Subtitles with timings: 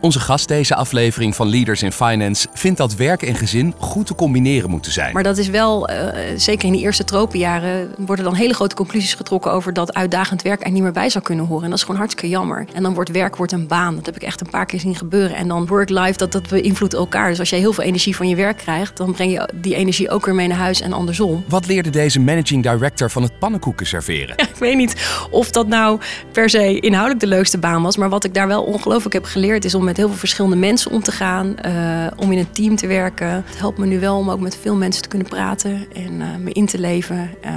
[0.00, 4.14] Onze gast deze aflevering van Leaders in Finance vindt dat werk en gezin goed te
[4.14, 5.12] combineren moeten zijn.
[5.12, 5.96] Maar dat is wel, uh,
[6.36, 10.64] zeker in die eerste tropenjaren, worden dan hele grote conclusies getrokken over dat uitdagend werk
[10.64, 11.64] er niet meer bij zou kunnen horen.
[11.64, 12.66] En dat is gewoon hartstikke jammer.
[12.74, 13.94] En dan wordt werk wordt een baan.
[13.94, 15.36] Dat heb ik echt een paar keer zien gebeuren.
[15.36, 17.28] En dan work-life, dat, dat beïnvloedt elkaar.
[17.28, 20.10] Dus als jij heel veel energie van je werk krijgt, dan breng je die energie
[20.10, 21.44] ook weer mee naar huis en andersom.
[21.48, 24.34] Wat leerde deze managing director van het pannenkoeken serveren?
[24.36, 26.00] Ja, ik weet niet of dat nou
[26.32, 27.96] per se inhoudelijk de leukste baan was.
[27.96, 30.90] Maar wat ik daar wel ongelooflijk heb geleerd is om met heel veel verschillende mensen
[30.90, 33.28] om te gaan, uh, om in een team te werken.
[33.28, 36.36] Het helpt me nu wel om ook met veel mensen te kunnen praten en uh,
[36.36, 37.30] me in te leven.
[37.44, 37.50] Uh,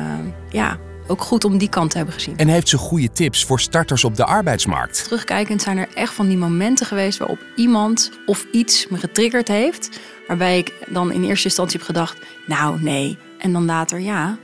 [0.50, 0.78] ja,
[1.08, 2.38] ook goed om die kant te hebben gezien.
[2.38, 5.04] En heeft ze goede tips voor starters op de arbeidsmarkt?
[5.04, 10.00] Terugkijkend zijn er echt van die momenten geweest waarop iemand of iets me getriggerd heeft.
[10.28, 13.18] Waarbij ik dan in eerste instantie heb gedacht, nou nee.
[13.38, 14.38] En dan later, ja,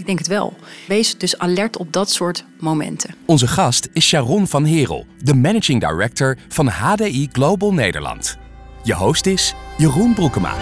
[0.00, 0.56] ik denk het wel.
[0.88, 3.14] Wees dus alert op dat soort momenten.
[3.24, 8.38] Onze gast is Sharon van Herel, de managing director van HDI Global Nederland.
[8.82, 10.54] Je host is Jeroen Broekema.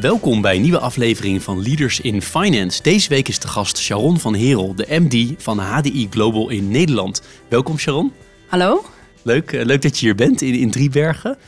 [0.00, 2.82] Welkom bij een nieuwe aflevering van Leaders in Finance.
[2.82, 7.22] Deze week is de gast Sharon van Herel, de MD van HDI Global in Nederland.
[7.48, 8.12] Welkom Sharon.
[8.46, 8.84] Hallo.
[9.22, 11.38] Leuk, leuk dat je hier bent in, in Driebergen.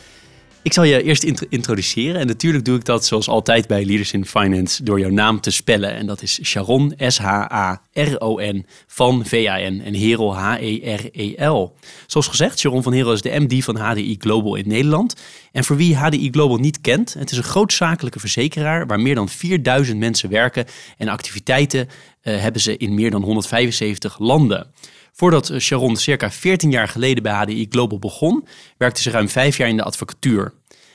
[0.63, 2.21] Ik zal je eerst introduceren.
[2.21, 5.51] En natuurlijk doe ik dat zoals altijd bij Leaders in Finance door jouw naam te
[5.51, 5.95] spellen.
[5.95, 11.75] En dat is Sharon, S-H-A-R-O-N, van V-A-N en Herel, H-E-R-E-L.
[12.07, 15.15] Zoals gezegd, Sharon van Herel is de MD van HDI Global in Nederland.
[15.53, 19.29] En voor wie HDI Global niet kent, het is een grootzakelijke verzekeraar waar meer dan
[19.29, 20.65] 4000 mensen werken.
[20.97, 21.89] En activiteiten
[22.23, 24.67] uh, hebben ze in meer dan 175 landen.
[25.13, 29.69] Voordat Sharon circa 14 jaar geleden bij HDI Global begon, werkte ze ruim vijf jaar
[29.69, 30.53] in de advocatuur.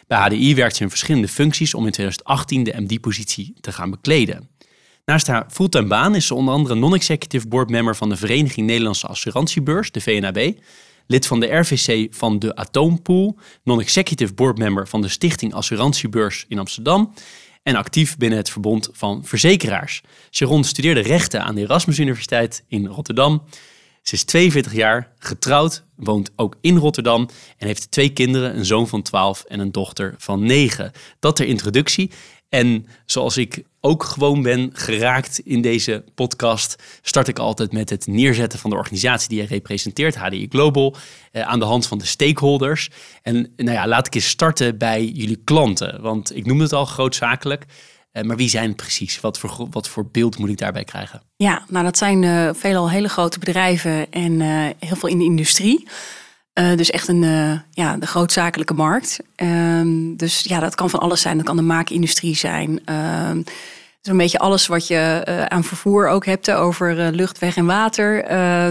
[0.07, 4.49] Bij HDI werkte ze in verschillende functies om in 2018 de MD-positie te gaan bekleden.
[5.05, 9.07] Naast haar fulltime baan is ze onder andere non-executive board member van de Vereniging Nederlandse
[9.07, 10.53] Assurantiebeurs, de VNAB,
[11.07, 16.59] lid van de RVC van de Atoompool, non-executive board member van de Stichting Assurantiebeurs in
[16.59, 17.13] Amsterdam
[17.63, 20.01] en actief binnen het Verbond van Verzekeraars.
[20.31, 23.43] Sharon studeerde rechten aan de Erasmus Universiteit in Rotterdam
[24.07, 28.88] ze is 42 jaar, getrouwd, woont ook in Rotterdam en heeft twee kinderen, een zoon
[28.88, 30.91] van 12 en een dochter van 9.
[31.19, 32.11] Dat ter introductie.
[32.49, 38.07] En zoals ik ook gewoon ben geraakt in deze podcast, start ik altijd met het
[38.07, 40.95] neerzetten van de organisatie die je representeert, HDI Global,
[41.31, 42.89] eh, aan de hand van de stakeholders.
[43.22, 46.85] En nou ja, laat ik eens starten bij jullie klanten, want ik noemde het al
[46.85, 47.66] grootzakelijk.
[48.15, 49.19] Eh, maar wie zijn het precies?
[49.19, 51.21] Wat voor, wat voor beeld moet ik daarbij krijgen?
[51.35, 55.23] Ja, nou dat zijn uh, veelal hele grote bedrijven en uh, heel veel in de
[55.23, 55.87] industrie.
[56.53, 57.21] dus echt een,
[57.71, 59.19] ja, de grootzakelijke markt.
[59.35, 61.37] Ehm, dus ja, dat kan van alles zijn.
[61.37, 62.85] Dat kan de maakindustrie zijn.
[62.85, 63.41] Ehm,
[64.01, 68.23] dus een beetje alles wat je aan vervoer ook hebt over lucht, weg en water.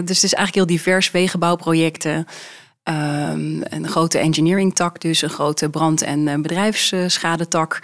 [0.05, 2.27] dus het is eigenlijk heel divers wegenbouwprojecten.
[2.89, 7.81] Um, een grote engineering tak, dus een grote brand- en bedrijfsschadetak.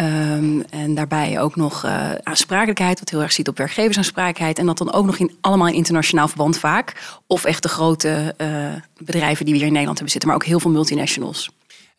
[0.00, 4.58] Um, en daarbij ook nog uh, aansprakelijkheid, wat heel erg ziet op werkgeversaansprakelijkheid.
[4.58, 7.18] En dat dan ook nog in allemaal in internationaal verband vaak.
[7.26, 8.48] Of echt de grote uh,
[8.98, 11.50] bedrijven die we hier in Nederland hebben zitten, maar ook heel veel multinationals.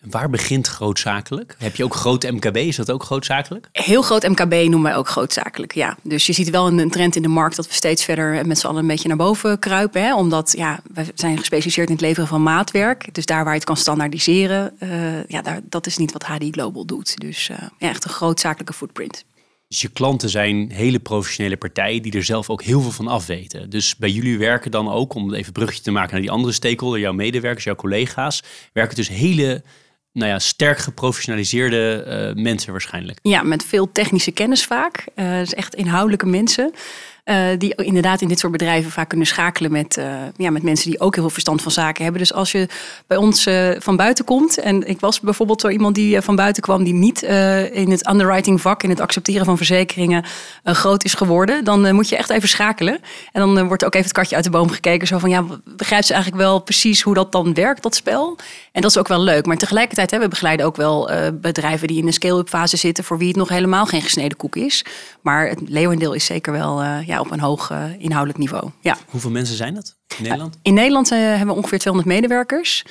[0.01, 1.56] Waar begint grootzakelijk?
[1.57, 2.56] Heb je ook groot MKB?
[2.56, 3.69] Is dat ook grootzakelijk?
[3.72, 5.97] Heel groot MKB noemen wij ook grootzakelijk, ja.
[6.01, 8.67] Dus je ziet wel een trend in de markt dat we steeds verder met z'n
[8.67, 10.03] allen een beetje naar boven kruipen.
[10.03, 10.16] Hè?
[10.16, 13.13] Omdat ja, we zijn gespecialiseerd in het leveren van maatwerk.
[13.13, 16.51] Dus daar waar je het kan standaardiseren, uh, ja, daar, dat is niet wat HDI
[16.51, 17.19] Global doet.
[17.19, 19.25] Dus uh, ja, echt een grootzakelijke footprint.
[19.67, 23.69] Dus je klanten zijn hele professionele partijen die er zelf ook heel veel van afweten.
[23.69, 26.53] Dus bij jullie werken dan ook, om even een brugje te maken naar die andere
[26.53, 28.43] stakeholder, jouw medewerkers, jouw collega's,
[28.73, 29.64] werken dus hele
[30.13, 32.05] nou ja, sterk geprofessionaliseerde
[32.35, 33.19] uh, mensen waarschijnlijk.
[33.22, 35.05] Ja, met veel technische kennis vaak.
[35.16, 36.73] Uh, dus echt inhoudelijke mensen.
[37.26, 40.06] Uh, die inderdaad in dit soort bedrijven vaak kunnen schakelen met, uh,
[40.38, 42.22] ja, met mensen die ook heel veel verstand van zaken hebben.
[42.22, 42.68] Dus als je
[43.08, 46.64] bij ons uh, van buiten komt, en ik was bijvoorbeeld zo iemand die van buiten
[46.64, 47.22] kwam, die niet
[47.72, 50.26] in het underwriting vak, in het accepteren van verzekeringen,
[50.64, 53.00] groot is geworden, dan moet je echt even schakelen.
[53.32, 55.08] En dan wordt ook even het katje uit de boom gekeken.
[55.08, 58.38] Zo van ja, begrijpt ze eigenlijk wel precies hoe dat dan werkt, dat spel?
[58.72, 59.46] En dat is ook wel leuk.
[59.46, 63.17] Maar tegelijkertijd hebben we begeleiden ook wel bedrijven die in een scale-up fase zitten, voor
[63.17, 64.85] wie het nog helemaal geen gesneden koek is.
[65.22, 68.69] Maar het leeuwendeel is zeker wel ja, op een hoog uh, inhoudelijk niveau.
[68.81, 68.97] Ja.
[69.09, 70.58] Hoeveel mensen zijn dat in Nederland?
[70.61, 72.85] in Nederland uh, hebben we ongeveer 200 medewerkers.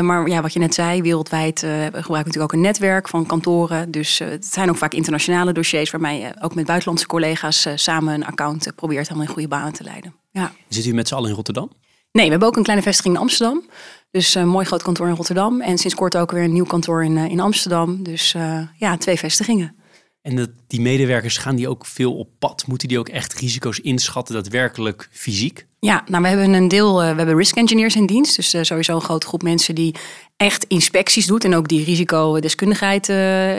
[0.00, 3.26] maar ja, wat je net zei, wereldwijd uh, we gebruiken natuurlijk ook een netwerk van
[3.26, 3.90] kantoren.
[3.90, 8.26] Dus het zijn ook vaak internationale dossiers waarmee je ook met buitenlandse collega's samen een
[8.26, 10.14] account probeert helemaal in goede banen te leiden.
[10.30, 10.52] Ja.
[10.68, 11.70] Zit u met z'n allen in Rotterdam?
[12.12, 13.62] Nee, we hebben ook een kleine vestiging in Amsterdam.
[14.10, 15.60] Dus een mooi groot kantoor in Rotterdam.
[15.60, 18.02] En sinds kort ook weer een nieuw kantoor in, in Amsterdam.
[18.02, 18.32] Dus
[18.76, 19.76] ja, twee vestigingen.
[20.24, 22.66] En dat, die medewerkers, gaan die ook veel op pad?
[22.66, 25.66] Moeten die ook echt risico's inschatten, daadwerkelijk fysiek?
[25.78, 28.36] Ja, nou we hebben een deel, uh, we hebben risk engineers in dienst.
[28.36, 29.94] Dus uh, sowieso een grote groep mensen die
[30.36, 33.16] echt inspecties doet en ook die risicodeskundigheid uh,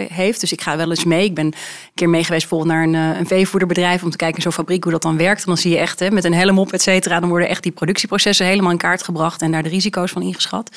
[0.10, 0.40] heeft.
[0.40, 1.26] Dus ik ga wel eens mee.
[1.26, 1.54] Ik ben een
[1.94, 4.94] keer mee geweest bijvoorbeeld naar een, een veevoederbedrijf om te kijken in zo'n fabriek hoe
[4.94, 5.40] dat dan werkt.
[5.40, 7.64] En dan zie je echt hè, met een helm op, et cetera, dan worden echt
[7.64, 10.70] die productieprocessen helemaal in kaart gebracht en daar de risico's van ingeschat.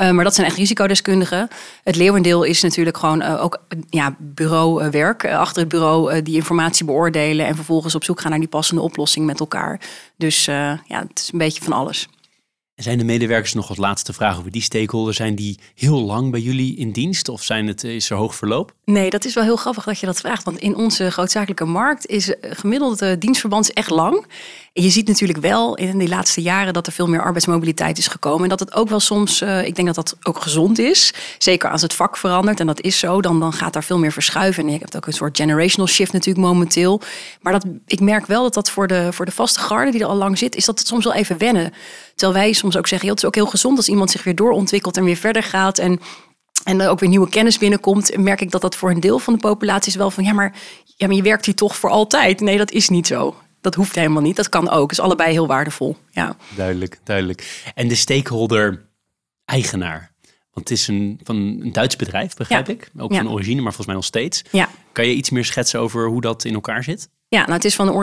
[0.00, 1.48] Uh, maar dat zijn echt risicodeskundigen.
[1.82, 5.26] Het leeuwendeel is natuurlijk gewoon uh, ook ja, bureauwerk.
[5.32, 9.26] Achter het bureau die informatie beoordelen en vervolgens op zoek gaan naar die passende oplossing
[9.26, 9.80] met elkaar.
[10.16, 12.08] Dus ja, het is een beetje van alles.
[12.74, 15.14] Zijn de medewerkers nog wat laatste vraag over die stakeholder?
[15.14, 18.74] Zijn die heel lang bij jullie in dienst of zijn het, is er hoog verloop?
[18.90, 20.44] Nee, dat is wel heel grappig dat je dat vraagt.
[20.44, 24.26] Want in onze grootzakelijke markt is gemiddeld dienstverband echt lang.
[24.72, 28.06] En je ziet natuurlijk wel in die laatste jaren dat er veel meer arbeidsmobiliteit is
[28.06, 28.42] gekomen.
[28.42, 31.14] En dat het ook wel soms, uh, ik denk dat dat ook gezond is.
[31.38, 34.12] Zeker als het vak verandert, en dat is zo, dan, dan gaat daar veel meer
[34.12, 34.66] verschuiven.
[34.66, 37.00] En je hebt ook een soort generational shift natuurlijk momenteel.
[37.40, 40.06] Maar dat, ik merk wel dat dat voor de, voor de vaste garde die er
[40.06, 41.72] al lang zit, is dat het soms wel even wennen.
[42.14, 44.96] Terwijl wij soms ook zeggen, het is ook heel gezond als iemand zich weer doorontwikkelt
[44.96, 45.78] en weer verder gaat.
[45.78, 46.00] En
[46.64, 49.34] en er ook weer nieuwe kennis binnenkomt, merk ik dat dat voor een deel van
[49.34, 50.54] de populatie is wel van ja, maar,
[50.96, 52.40] ja, maar je werkt hier toch voor altijd.
[52.40, 54.36] Nee, dat is niet zo dat hoeft helemaal niet.
[54.36, 54.90] Dat kan ook.
[54.90, 55.96] Het is allebei heel waardevol.
[56.10, 56.36] Ja.
[56.56, 57.72] Duidelijk, duidelijk.
[57.74, 60.12] En de stakeholder-eigenaar.
[60.52, 62.90] Want het is een, van een Duits bedrijf, begrijp ik.
[62.98, 64.42] Ook van origine, maar volgens mij nog steeds.
[64.50, 64.68] Ja.
[64.92, 67.08] Kan je iets meer schetsen over hoe dat in elkaar zit?
[67.28, 67.94] Ja, nou het is van uh,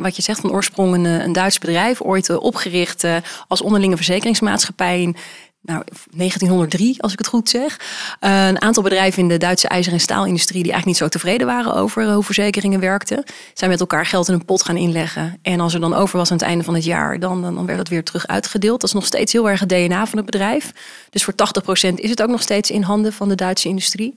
[0.00, 3.16] wat je zegt van oorsprong een, een Duits bedrijf, ooit uh, opgericht uh,
[3.48, 5.16] als onderlinge verzekeringsmaatschappij in
[5.62, 7.80] nou, 1903, als ik het goed zeg.
[8.20, 11.46] Uh, een aantal bedrijven in de Duitse ijzer- en staalindustrie die eigenlijk niet zo tevreden
[11.46, 13.24] waren over hoe verzekeringen werkten,
[13.54, 15.38] zijn met elkaar geld in een pot gaan inleggen.
[15.42, 17.78] En als er dan over was aan het einde van het jaar, dan, dan werd
[17.78, 18.80] dat weer terug uitgedeeld.
[18.80, 20.72] Dat is nog steeds heel erg het DNA van het bedrijf.
[21.10, 24.14] Dus voor 80% is het ook nog steeds in handen van de Duitse industrie.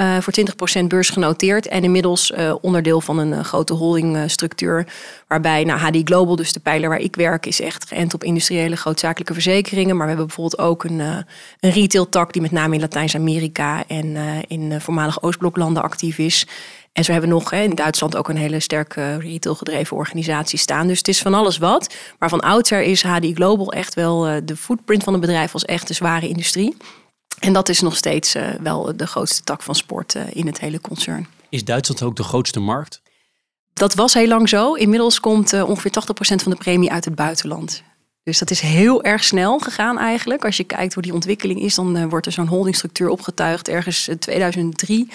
[0.00, 0.34] Uh, voor
[0.82, 4.86] 20% beursgenoteerd en inmiddels uh, onderdeel van een uh, grote holdingstructuur.
[5.26, 8.76] waarbij nou, HD Global, dus de pijler waar ik werk, is echt geënt op industriële
[8.76, 9.96] grootzakelijke verzekeringen.
[9.96, 10.98] Maar we hebben bijvoorbeeld ook een,
[11.60, 14.16] een retail-tak die met name in Latijns-Amerika en
[14.48, 16.46] in voormalige Oostbloklanden actief is.
[16.92, 20.86] En zo hebben we nog in Duitsland ook een hele sterke retail gedreven organisatie staan.
[20.86, 21.94] Dus het is van alles wat.
[22.18, 25.88] Maar van oudsher is HD Global echt wel de footprint van het bedrijf als echt
[25.88, 26.76] de zware industrie.
[27.38, 30.60] En dat is nog steeds uh, wel de grootste tak van sport uh, in het
[30.60, 31.26] hele concern.
[31.48, 33.02] Is Duitsland ook de grootste markt?
[33.72, 34.74] Dat was heel lang zo.
[34.74, 37.82] Inmiddels komt uh, ongeveer 80% van de premie uit het buitenland.
[38.22, 40.44] Dus dat is heel erg snel gegaan eigenlijk.
[40.44, 45.08] Als je kijkt hoe die ontwikkeling is, dan wordt er zo'n holdingstructuur opgetuigd ergens 2003.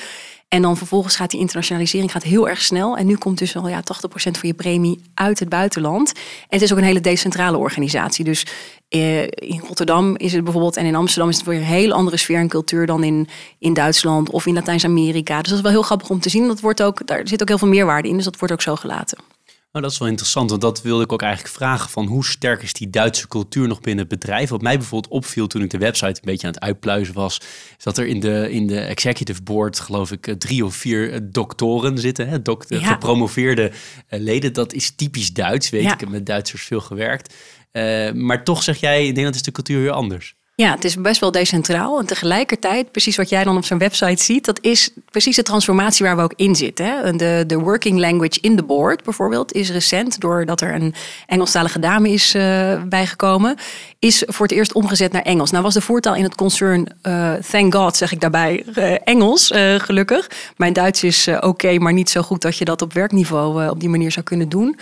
[0.53, 2.97] En dan vervolgens gaat die internationalisering gaat heel erg snel.
[2.97, 3.83] En nu komt dus al ja, 80%
[4.13, 6.13] van je premie uit het buitenland.
[6.13, 8.25] En het is ook een hele decentrale organisatie.
[8.25, 8.45] Dus
[8.89, 12.17] eh, in Rotterdam is het bijvoorbeeld, en in Amsterdam is het weer een hele andere
[12.17, 13.27] sfeer en cultuur dan in,
[13.59, 15.41] in Duitsland of in Latijns-Amerika.
[15.41, 16.47] Dus dat is wel heel grappig om te zien.
[16.47, 18.75] Dat wordt ook, daar zit ook heel veel meerwaarde in, dus dat wordt ook zo
[18.75, 19.32] gelaten.
[19.73, 22.63] Nou, dat is wel interessant, want dat wilde ik ook eigenlijk vragen van hoe sterk
[22.63, 24.49] is die Duitse cultuur nog binnen het bedrijf?
[24.49, 27.37] Wat mij bijvoorbeeld opviel toen ik de website een beetje aan het uitpluizen was,
[27.77, 31.13] is dat er in de, in de executive board geloof ik eh, drie of vier
[31.13, 33.71] eh, doktoren zitten, hè, dokter, gepromoveerde
[34.09, 34.53] leden.
[34.53, 35.91] Dat is typisch Duits, weet ik.
[35.91, 37.33] Ik heb met Duitsers veel gewerkt.
[37.71, 40.35] Uh, maar toch zeg jij, in Nederland is de cultuur weer anders.
[40.55, 41.99] Ja, het is best wel decentraal.
[41.99, 46.05] En tegelijkertijd, precies wat jij dan op zo'n website ziet, dat is precies de transformatie
[46.05, 47.17] waar we ook in zitten.
[47.17, 50.93] De, de working language in the board bijvoorbeeld is recent, doordat er een
[51.27, 53.55] Engelstalige dame is uh, bijgekomen,
[53.99, 55.51] is voor het eerst omgezet naar Engels.
[55.51, 59.51] Nou was de voertaal in het concern, uh, thank God zeg ik daarbij, uh, Engels,
[59.77, 60.29] gelukkig.
[60.57, 63.89] Mijn Duits is oké, maar niet zo goed dat je dat op werkniveau op die
[63.89, 64.77] manier zou kunnen doen.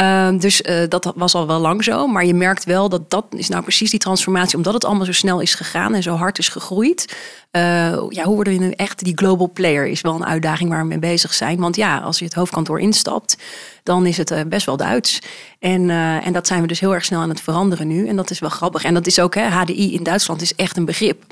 [0.00, 2.06] Uh, dus uh, dat was al wel lang zo.
[2.06, 4.56] Maar je merkt wel dat dat is nou precies die transformatie.
[4.56, 7.16] Omdat het allemaal zo snel is gegaan en zo hard is gegroeid.
[7.52, 7.62] Uh,
[8.08, 9.86] ja, hoe worden we nu echt die global player?
[9.86, 11.60] Is wel een uitdaging waar we mee bezig zijn.
[11.60, 13.36] Want ja, als je het hoofdkantoor instapt,
[13.82, 15.18] dan is het uh, best wel Duits.
[15.58, 15.90] En,
[16.24, 18.08] en dat zijn we dus heel erg snel aan het veranderen nu.
[18.08, 18.84] En dat is wel grappig.
[18.84, 21.24] En dat is ook, hè, HDI in Duitsland is echt een begrip.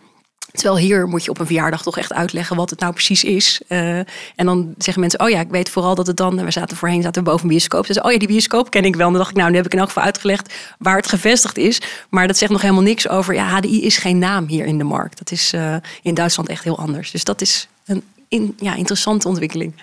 [0.52, 3.60] Terwijl hier moet je op een verjaardag toch echt uitleggen wat het nou precies is.
[3.68, 6.44] Uh, en dan zeggen mensen, oh ja, ik weet vooral dat het dan...
[6.44, 7.86] We zaten voorheen, zaten we boven een bioscoop.
[7.86, 9.06] Dus oh ja, die bioscoop ken ik wel.
[9.06, 11.58] En dan dacht ik, nou, nu heb ik in elk geval uitgelegd waar het gevestigd
[11.58, 11.82] is.
[12.08, 13.34] Maar dat zegt nog helemaal niks over...
[13.34, 15.18] Ja, HDI is geen naam hier in de markt.
[15.18, 17.10] Dat is uh, in Duitsland echt heel anders.
[17.10, 19.74] Dus dat is een in, ja, interessante ontwikkeling.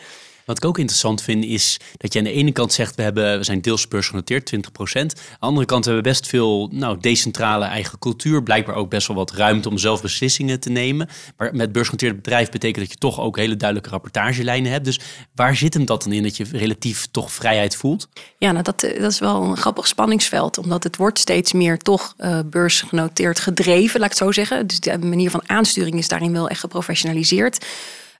[0.47, 3.37] Wat ik ook interessant vind is dat je aan de ene kant zegt we, hebben,
[3.37, 4.57] we zijn deels beursgenoteerd, 20%.
[4.93, 8.43] Aan de andere kant hebben we best veel nou, decentrale eigen cultuur.
[8.43, 11.09] Blijkbaar ook best wel wat ruimte om zelf beslissingen te nemen.
[11.37, 14.85] Maar met beursgenoteerd bedrijf betekent dat je toch ook hele duidelijke rapportagelijnen hebt.
[14.85, 14.99] Dus
[15.35, 18.07] waar zit hem dat dan in dat je relatief toch vrijheid voelt?
[18.37, 20.57] Ja, nou dat, dat is wel een grappig spanningsveld.
[20.57, 24.67] Omdat het wordt steeds meer toch uh, beursgenoteerd gedreven, laat ik het zo zeggen.
[24.67, 27.65] Dus de manier van aansturing is daarin wel echt geprofessionaliseerd.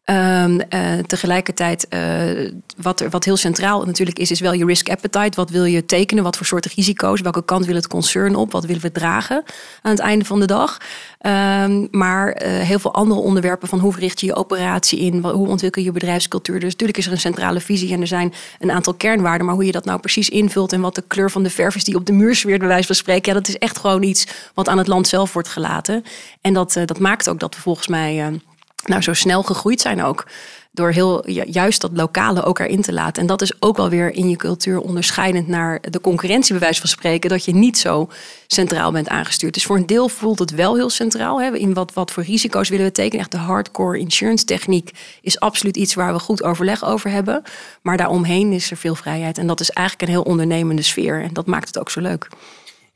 [0.09, 4.89] Um, uh, tegelijkertijd, uh, wat, er, wat heel centraal natuurlijk is, is wel je risk
[4.89, 5.35] appetite.
[5.35, 6.23] Wat wil je tekenen?
[6.23, 7.21] Wat voor soorten risico's?
[7.21, 8.51] Welke kant wil het concern op?
[8.51, 9.43] Wat willen we dragen
[9.81, 10.77] aan het einde van de dag?
[11.21, 15.23] Um, maar uh, heel veel andere onderwerpen van hoe richt je je operatie in?
[15.23, 16.59] Hoe ontwikkel je bedrijfscultuur?
[16.59, 19.45] Dus natuurlijk is er een centrale visie en er zijn een aantal kernwaarden.
[19.45, 21.83] Maar hoe je dat nou precies invult en wat de kleur van de verf is
[21.83, 23.33] die op de muur zweert, bij wijze van spreken.
[23.33, 26.03] Ja, dat is echt gewoon iets wat aan het land zelf wordt gelaten.
[26.41, 28.41] En dat, dat maakt ook dat we volgens mij
[28.88, 30.25] nou zo snel gegroeid zijn ook.
[30.72, 33.22] Door heel juist dat lokale ook erin te laten.
[33.22, 36.79] En dat is ook wel weer in je cultuur onderscheidend naar de concurrentie, bij wijze
[36.79, 37.29] van spreken.
[37.29, 38.10] Dat je niet zo
[38.48, 39.53] centraal bent aangestuurd.
[39.53, 41.41] Dus voor een deel voelt het wel heel centraal.
[41.41, 41.56] Hè?
[41.56, 43.22] In wat, wat voor risico's willen we tekenen?
[43.22, 44.91] Echt de hardcore insurance techniek
[45.22, 47.44] is absoluut iets waar we goed overleg over hebben.
[47.82, 49.38] Maar daaromheen is er veel vrijheid.
[49.38, 51.22] En dat is eigenlijk een heel ondernemende sfeer.
[51.22, 52.27] En dat maakt het ook zo leuk.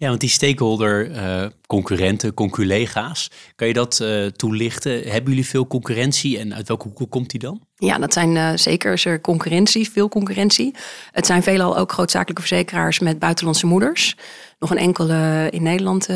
[0.02, 4.92] Ja, want die stakeholder, uh, concurrenten, conculega's, kan je dat uh, toelichten?
[4.92, 7.62] Hebben jullie veel concurrentie en uit welke hoeken komt die dan?
[7.76, 10.76] Ja, dat zijn uh, zeker is er concurrentie, veel concurrentie.
[11.12, 14.16] Het zijn veelal ook grootzakelijke verzekeraars met buitenlandse moeders.
[14.60, 16.10] Nog een enkele in Nederland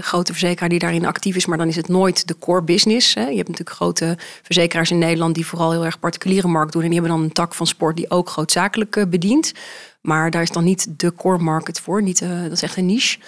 [0.00, 3.14] grote verzekeraar die daarin actief is, maar dan is het nooit de core business.
[3.14, 3.28] Hè.
[3.28, 6.82] Je hebt natuurlijk grote verzekeraars in Nederland die vooral heel erg particuliere markt doen.
[6.82, 9.52] En die hebben dan een tak van sport die ook grootzakelijk bedient.
[10.00, 12.02] Maar daar is dan niet de core market voor.
[12.02, 13.18] Niet, uh, dat is echt een niche.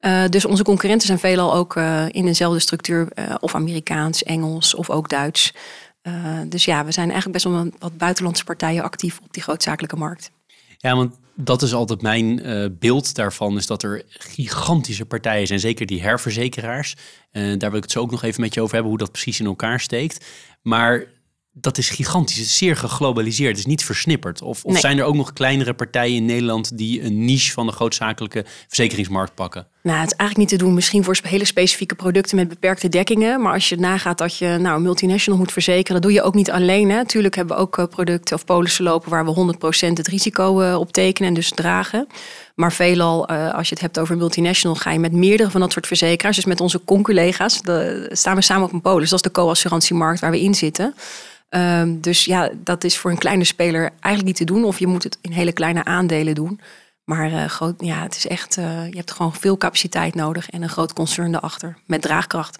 [0.00, 3.08] Uh, dus onze concurrenten zijn veelal ook uh, in dezelfde structuur,
[3.40, 5.54] of Amerikaans, Engels of ook Duits.
[6.46, 10.30] dus ja, we zijn eigenlijk best wel wat buitenlandse partijen actief op die grootzakelijke markt.
[10.78, 12.42] Ja, want dat is altijd mijn
[12.78, 16.96] beeld daarvan, is dat er gigantische partijen zijn, zeker die herverzekeraars.
[17.32, 19.40] daar wil ik het zo ook nog even met je over hebben, hoe dat precies
[19.40, 20.24] in elkaar steekt.
[20.62, 21.06] Maar
[21.52, 22.36] dat is gigantisch.
[22.36, 23.50] Het is zeer geglobaliseerd.
[23.50, 24.42] Het is niet versnipperd.
[24.42, 27.72] Of, of zijn er ook nog kleinere partijen in Nederland die een niche van de
[27.72, 29.66] grootzakelijke verzekeringsmarkt pakken?
[29.82, 30.74] Nou, het is eigenlijk niet te doen.
[30.74, 33.42] Misschien voor hele specifieke producten met beperkte dekkingen.
[33.42, 36.34] Maar als je nagaat dat je nou, een multinational moet verzekeren, dat doe je ook
[36.34, 36.90] niet alleen.
[36.90, 37.06] Hè.
[37.06, 39.54] Tuurlijk hebben we ook eh, producten of polissen lopen waar we
[39.86, 42.06] 100% het risico uh, op tekenen en dus dragen.
[42.54, 45.72] Maar veelal, uh, als je het hebt over multinational, ga je met meerdere van dat
[45.72, 46.36] soort verzekeraars.
[46.36, 47.60] Dus met onze conculega's,
[48.08, 49.10] staan we samen op een polis.
[49.10, 50.94] Dat is de co-assurantiemarkt waar we in zitten.
[51.56, 54.64] Um, dus ja, dat is voor een kleine speler eigenlijk niet te doen.
[54.64, 56.60] Of je moet het in hele kleine aandelen doen.
[57.04, 60.62] Maar uh, groot, ja, het is echt, uh, je hebt gewoon veel capaciteit nodig en
[60.62, 62.58] een groot concern erachter met draagkracht.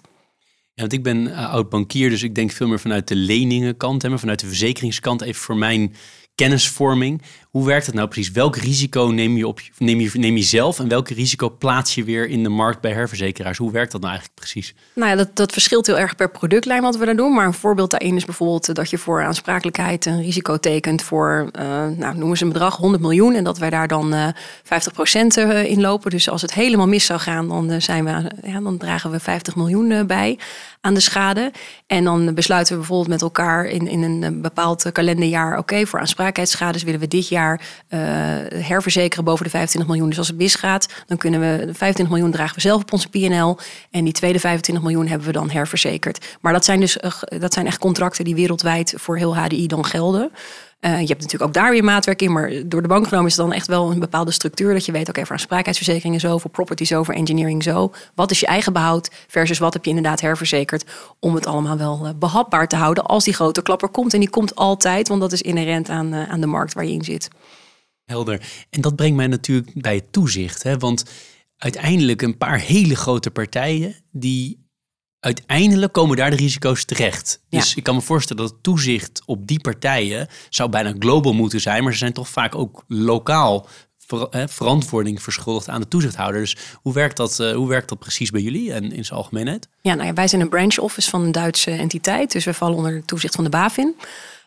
[0.73, 4.01] Ja, want ik ben uh, oud bankier, dus ik denk veel meer vanuit de leningenkant,
[4.01, 5.21] hè, maar vanuit de verzekeringskant.
[5.21, 5.95] Even voor mijn
[6.35, 7.21] kennisvorming.
[7.51, 8.31] Hoe werkt het nou precies?
[8.31, 12.03] Welk risico neem je, op, neem, je, neem je zelf en welk risico plaats je
[12.03, 13.57] weer in de markt bij herverzekeraars?
[13.57, 14.75] Hoe werkt dat nou eigenlijk precies?
[14.95, 17.33] Nou ja, dat, dat verschilt heel erg per productlijn wat we daar doen.
[17.33, 21.63] Maar een voorbeeld daarin is bijvoorbeeld dat je voor aansprakelijkheid een risico tekent voor, uh,
[21.87, 23.33] nou, noemen ze een bedrag 100 miljoen.
[23.33, 26.11] En dat wij daar dan uh, 50% in lopen.
[26.11, 29.55] Dus als het helemaal mis zou gaan, dan, zijn we, ja, dan dragen we 50
[29.55, 30.39] miljoen bij
[30.81, 31.51] aan de schade.
[31.87, 36.83] En dan besluiten we bijvoorbeeld met elkaar in, in een bepaald kalenderjaar: oké, voor aansprakelijkheidsschades
[36.83, 37.99] willen we dit jaar uh,
[38.63, 40.09] herverzekeren boven de 25 miljoen.
[40.09, 43.57] Dus als het misgaat, dan kunnen we 25 miljoen dragen we zelf op onze PNL.
[43.91, 46.37] En die tweede 25 miljoen hebben we dan herverzekerd.
[46.41, 49.85] Maar dat zijn dus uh, dat zijn echt contracten die wereldwijd voor heel HDI dan
[49.85, 50.31] gelden.
[50.85, 53.35] Uh, je hebt natuurlijk ook daar weer maatwerk in, maar door de bank genomen is
[53.35, 54.73] het dan echt wel een bepaalde structuur.
[54.73, 57.93] Dat je weet, oké, okay, voor aansprakelijkheidsverzekeringen zo, voor property zo, voor engineering zo.
[58.15, 60.85] Wat is je eigen behoud versus wat heb je inderdaad herverzekerd
[61.19, 64.13] om het allemaal wel uh, behapbaar te houden als die grote klapper komt.
[64.13, 66.93] En die komt altijd, want dat is inherent aan, uh, aan de markt waar je
[66.93, 67.27] in zit.
[68.05, 68.41] Helder.
[68.69, 70.63] En dat brengt mij natuurlijk bij het toezicht.
[70.63, 70.77] Hè?
[70.77, 71.03] Want
[71.57, 74.60] uiteindelijk een paar hele grote partijen die
[75.21, 77.41] uiteindelijk komen daar de risico's terecht.
[77.49, 77.75] Dus ja.
[77.75, 81.91] ik kan me voorstellen dat toezicht op die partijen zou bijna global moeten zijn, maar
[81.91, 86.41] ze zijn toch vaak ook lokaal ver, verantwoording verschuldigd aan de toezichthouder.
[86.41, 89.67] Dus hoe werkt dat, uh, hoe werkt dat precies bij jullie en in zijn algemeenheid?
[89.81, 92.77] Ja, nou ja, wij zijn een branch office van een Duitse entiteit, dus we vallen
[92.77, 93.95] onder het toezicht van de BaFin.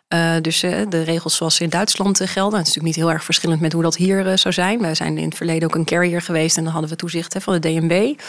[0.08, 2.58] Uh, dus uh, de regels zoals in Duitsland uh, gelden.
[2.58, 4.80] Het is natuurlijk niet heel erg verschillend met hoe dat hier zou zijn.
[4.80, 7.40] Wij zijn in het verleden ook een carrier geweest en dan hadden we toezicht hè,
[7.40, 8.20] van de DNB.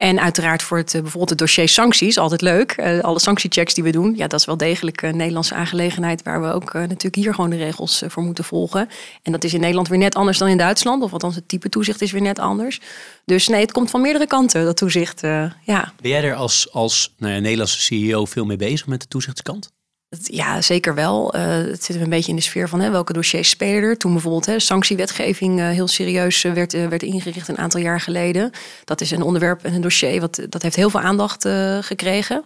[0.00, 2.78] En uiteraard voor het, bijvoorbeeld het dossier sancties, altijd leuk.
[3.02, 6.52] alle sanctiechecks die we doen, ja, dat is wel degelijk een Nederlandse aangelegenheid waar we
[6.52, 8.88] ook natuurlijk hier gewoon de regels voor moeten volgen.
[9.22, 11.68] En dat is in Nederland weer net anders dan in Duitsland, of althans het type
[11.68, 12.80] toezicht is weer net anders.
[13.24, 15.20] Dus nee, het komt van meerdere kanten, dat toezicht.
[15.20, 15.92] ja.
[16.00, 19.70] Ben jij er als, als nou ja, Nederlandse CEO veel mee bezig met de toezichtskant?
[20.18, 21.36] Ja, zeker wel.
[21.36, 23.96] Uh, het zit een beetje in de sfeer van hè, welke dossiers spelen er.
[23.96, 28.50] Toen bijvoorbeeld hè, sanctiewetgeving uh, heel serieus uh, werd, werd ingericht een aantal jaar geleden.
[28.84, 31.48] Dat is een onderwerp en een dossier wat dat heeft heel veel aandacht
[31.80, 32.44] gekregen.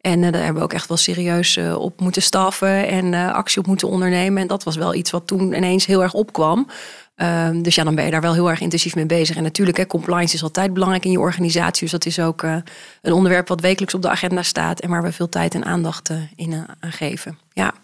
[0.00, 3.88] En daar hebben we ook echt wel serieus op moeten staffen en actie op moeten
[3.88, 4.42] ondernemen.
[4.42, 6.68] En dat was wel iets wat toen ineens heel erg opkwam.
[7.16, 9.36] Um, dus ja, dan ben je daar wel heel erg intensief mee bezig.
[9.36, 11.82] En natuurlijk, hè, compliance is altijd belangrijk in je organisatie.
[11.82, 12.56] Dus dat is ook uh,
[13.02, 16.10] een onderwerp wat wekelijks op de agenda staat en waar we veel tijd en aandacht
[16.10, 17.38] uh, in uh, aan geven.
[17.52, 17.74] Ja.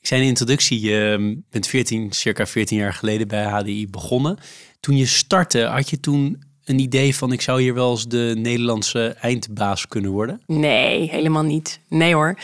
[0.00, 4.38] Ik zei in de introductie, je bent 14, circa 14 jaar geleden bij HDI begonnen.
[4.80, 8.34] Toen je startte, had je toen een idee van ik zou hier wel eens de
[8.38, 10.42] Nederlandse eindbaas kunnen worden?
[10.46, 11.80] Nee, helemaal niet.
[11.88, 12.38] Nee hoor.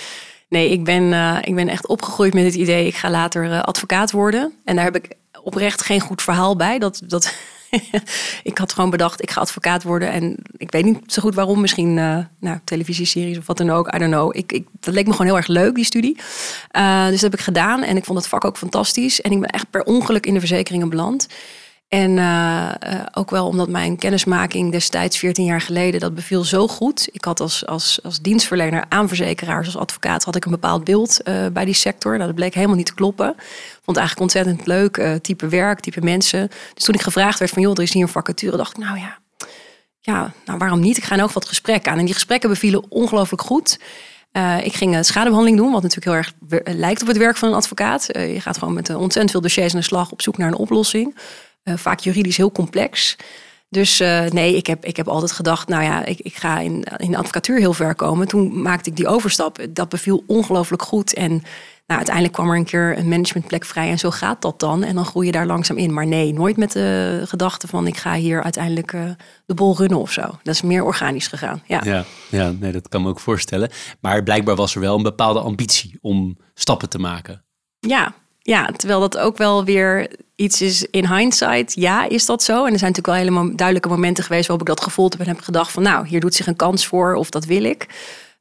[0.49, 1.12] Nee, ik ben,
[1.45, 4.52] ik ben echt opgegroeid met het idee, ik ga later advocaat worden.
[4.64, 6.79] En daar heb ik oprecht geen goed verhaal bij.
[6.79, 7.35] Dat, dat
[8.43, 10.11] ik had gewoon bedacht, ik ga advocaat worden.
[10.11, 11.61] En ik weet niet zo goed waarom.
[11.61, 13.95] Misschien uh, nou, televisieseries of wat dan ook.
[13.95, 14.37] I don't know.
[14.37, 16.17] Ik, ik, dat leek me gewoon heel erg leuk, die studie.
[16.73, 17.83] Uh, dus dat heb ik gedaan.
[17.83, 19.21] En ik vond het vak ook fantastisch.
[19.21, 21.27] En ik ben echt per ongeluk in de verzekeringen beland.
[21.93, 22.71] En uh,
[23.13, 27.09] ook wel omdat mijn kennismaking destijds, 14 jaar geleden, dat beviel zo goed.
[27.13, 31.21] Ik had als, als, als dienstverlener aan verzekeraars, als advocaat, had ik een bepaald beeld
[31.25, 32.13] uh, bij die sector.
[32.13, 33.35] Nou, dat bleek helemaal niet te kloppen.
[33.83, 36.49] Vond eigenlijk ontzettend leuk, type werk, type mensen.
[36.75, 38.99] Dus toen ik gevraagd werd van, joh, er is hier een vacature, dacht ik, nou
[38.99, 39.19] ja,
[40.01, 40.97] ja, nou waarom niet?
[40.97, 41.99] Ik ga nou ook wat gesprekken aan.
[41.99, 43.79] En die gesprekken bevielen ongelooflijk goed.
[44.63, 48.07] Ik ging schadebehandeling doen, wat natuurlijk heel erg lijkt op het werk van een advocaat.
[48.13, 51.17] Je gaat gewoon met ontzettend veel dossiers aan de slag op zoek naar een oplossing.
[51.64, 53.16] Uh, vaak juridisch heel complex.
[53.69, 56.85] Dus uh, nee, ik heb, ik heb altijd gedacht, nou ja, ik, ik ga in,
[56.97, 58.28] in de advocatuur heel ver komen.
[58.28, 59.66] Toen maakte ik die overstap.
[59.71, 61.14] Dat beviel ongelooflijk goed.
[61.14, 61.31] En
[61.87, 63.90] nou, uiteindelijk kwam er een keer een managementplek vrij.
[63.90, 64.83] En zo gaat dat dan.
[64.83, 65.92] En dan groei je daar langzaam in.
[65.92, 69.11] Maar nee, nooit met de gedachte van ik ga hier uiteindelijk uh,
[69.47, 70.21] de bol runnen of zo.
[70.21, 71.62] Dat is meer organisch gegaan.
[71.66, 73.71] Ja, ja, ja nee, dat kan me ook voorstellen.
[74.00, 77.45] Maar blijkbaar was er wel een bepaalde ambitie om stappen te maken.
[77.78, 81.75] Ja, ja, terwijl dat ook wel weer iets is in hindsight.
[81.75, 82.65] Ja, is dat zo?
[82.65, 85.29] En er zijn natuurlijk wel helemaal duidelijke momenten geweest waarop ik dat gevoeld heb en
[85.29, 87.87] heb gedacht van nou, hier doet zich een kans voor of dat wil ik.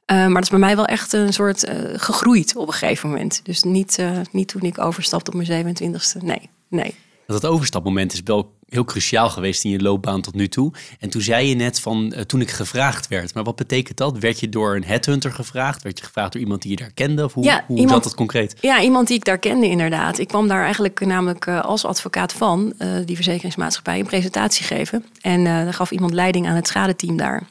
[0.06, 3.08] Uh, maar dat is bij mij wel echt een soort uh, gegroeid op een gegeven
[3.08, 3.40] moment.
[3.44, 6.22] Dus niet, uh, niet toen ik overstapte op mijn 27ste.
[6.22, 6.94] Nee, nee.
[7.26, 10.72] Dat overstapmoment is wel heel cruciaal geweest in je loopbaan tot nu toe.
[10.98, 13.34] En toen zei je net van toen ik gevraagd werd.
[13.34, 14.18] Maar wat betekent dat?
[14.18, 15.82] Werd je door een headhunter gevraagd?
[15.82, 17.24] Werd je gevraagd door iemand die je daar kende?
[17.24, 18.56] Of hoe, ja, hoe iemand, zat dat concreet?
[18.60, 20.18] Ja, iemand die ik daar kende inderdaad.
[20.18, 25.04] Ik kwam daar eigenlijk namelijk als advocaat van die verzekeringsmaatschappij een presentatie geven.
[25.20, 27.42] En daar gaf iemand leiding aan het schadeteam daar.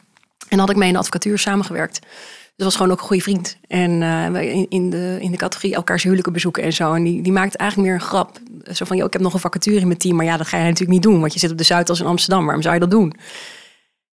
[0.48, 2.00] En had ik mee in de advocatuur samengewerkt.
[2.64, 3.58] Was gewoon ook een goede vriend.
[3.68, 6.94] En uh, in, de, in de categorie elkaars huwelijken bezoeken en zo.
[6.94, 8.40] En die, die maakt eigenlijk meer een grap.
[8.64, 10.16] Zo van, joh, ik heb nog een vacature in mijn team.
[10.16, 11.20] Maar ja, dat ga je natuurlijk niet doen.
[11.20, 12.44] Want je zit op de Zuidas in Amsterdam.
[12.44, 13.14] Waarom zou je dat doen?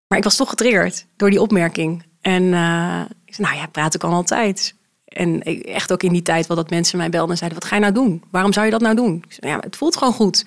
[0.08, 2.02] Maar ik was toch getriggerd door die opmerking.
[2.20, 4.74] En uh, ik zei, nou ja, praten kan altijd.
[5.04, 7.58] En echt ook in die tijd wel dat mensen mij belden en zeiden...
[7.58, 8.22] wat ga je nou doen?
[8.30, 9.24] Waarom zou je dat nou doen?
[9.28, 10.44] Ik zei, ja, het voelt gewoon goed.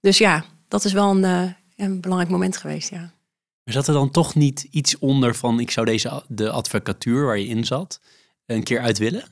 [0.00, 3.14] Dus ja, dat is wel een, uh, een belangrijk moment geweest, ja.
[3.66, 7.38] Maar zat er dan toch niet iets onder van ik zou deze de advocatuur waar
[7.38, 8.00] je in zat
[8.46, 9.24] een keer uit willen?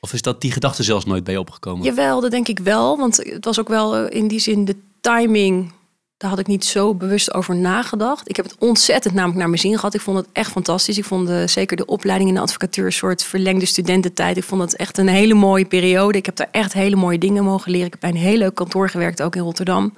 [0.00, 1.84] Of is dat die gedachte zelfs nooit bij opgekomen?
[1.84, 2.96] Jawel, dat denk ik wel.
[2.96, 5.72] Want het was ook wel eh, in die zin de timing.
[6.16, 8.28] Daar had ik niet zo bewust over nagedacht.
[8.28, 9.94] Ik heb het ontzettend namelijk naar mijn zin gehad.
[9.94, 10.98] Ik vond het echt fantastisch.
[10.98, 14.36] Ik vond zeker de opleiding in de advocatuur een soort verlengde studententijd.
[14.36, 16.18] Ik vond het echt een hele mooie periode.
[16.18, 17.86] Ik heb daar echt hele mooie dingen mogen leren.
[17.86, 19.94] Ik heb bij een heel leuk kantoor gewerkt, ook in Rotterdam.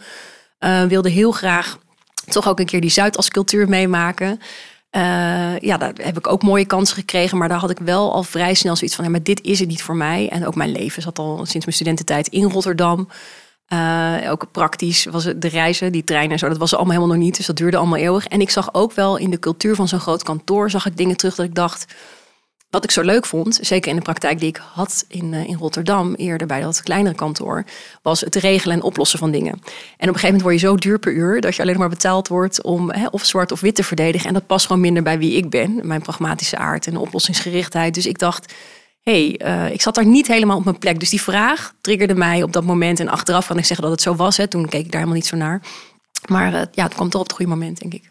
[0.60, 1.78] Uh, wilde heel graag
[2.30, 4.40] toch ook een keer die Zuidas-cultuur meemaken.
[4.96, 7.38] Uh, ja, daar heb ik ook mooie kansen gekregen.
[7.38, 9.68] Maar daar had ik wel al vrij snel zoiets van: ja, maar dit is het
[9.68, 10.28] niet voor mij.
[10.28, 13.08] En ook mijn leven zat al sinds mijn studententijd in Rotterdam.
[13.72, 17.14] Uh, ook praktisch was het de reizen, die treinen en zo, dat was allemaal helemaal
[17.16, 17.36] nog niet.
[17.36, 18.26] Dus dat duurde allemaal eeuwig.
[18.26, 21.16] En ik zag ook wel in de cultuur van zo'n groot kantoor, zag ik dingen
[21.16, 21.94] terug dat ik dacht,
[22.70, 25.56] wat ik zo leuk vond, zeker in de praktijk die ik had in, uh, in
[25.56, 27.64] Rotterdam, eerder bij dat kleinere kantoor,
[28.02, 29.52] was het regelen en oplossen van dingen.
[29.52, 29.62] En op
[29.98, 32.62] een gegeven moment word je zo duur per uur dat je alleen maar betaald wordt
[32.62, 34.28] om of zwart of wit te verdedigen.
[34.28, 37.94] En dat past gewoon minder bij wie ik ben, mijn pragmatische aard en oplossingsgerichtheid.
[37.94, 38.54] Dus ik dacht,
[39.02, 41.00] hé, hey, uh, ik zat daar niet helemaal op mijn plek.
[41.00, 43.00] Dus die vraag triggerde mij op dat moment.
[43.00, 44.38] En achteraf kan ik zeggen dat het zo was.
[44.48, 45.60] Toen keek ik daar helemaal niet zo naar.
[46.28, 48.09] Maar uh, ja, het kwam toch op het goede moment, denk ik.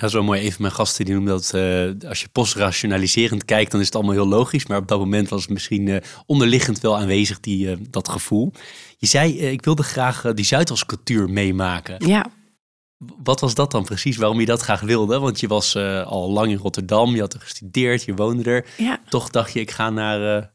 [0.00, 0.40] Ja, wel mooi.
[0.40, 4.14] Even mijn gasten die noemen dat uh, als je postrationaliserend kijkt, dan is het allemaal
[4.14, 4.66] heel logisch.
[4.66, 8.52] Maar op dat moment was het misschien uh, onderliggend wel aanwezig, die, uh, dat gevoel.
[8.98, 12.06] Je zei, ik wilde graag die Zuidascultuur meemaken.
[12.06, 12.26] Ja.
[13.22, 14.16] Wat was dat dan precies?
[14.16, 15.18] Waarom je dat graag wilde?
[15.18, 18.66] Want je was al lang in Rotterdam, je had er gestudeerd, je woonde er.
[18.76, 19.00] Ja.
[19.08, 20.50] Toch dacht je, ik ga naar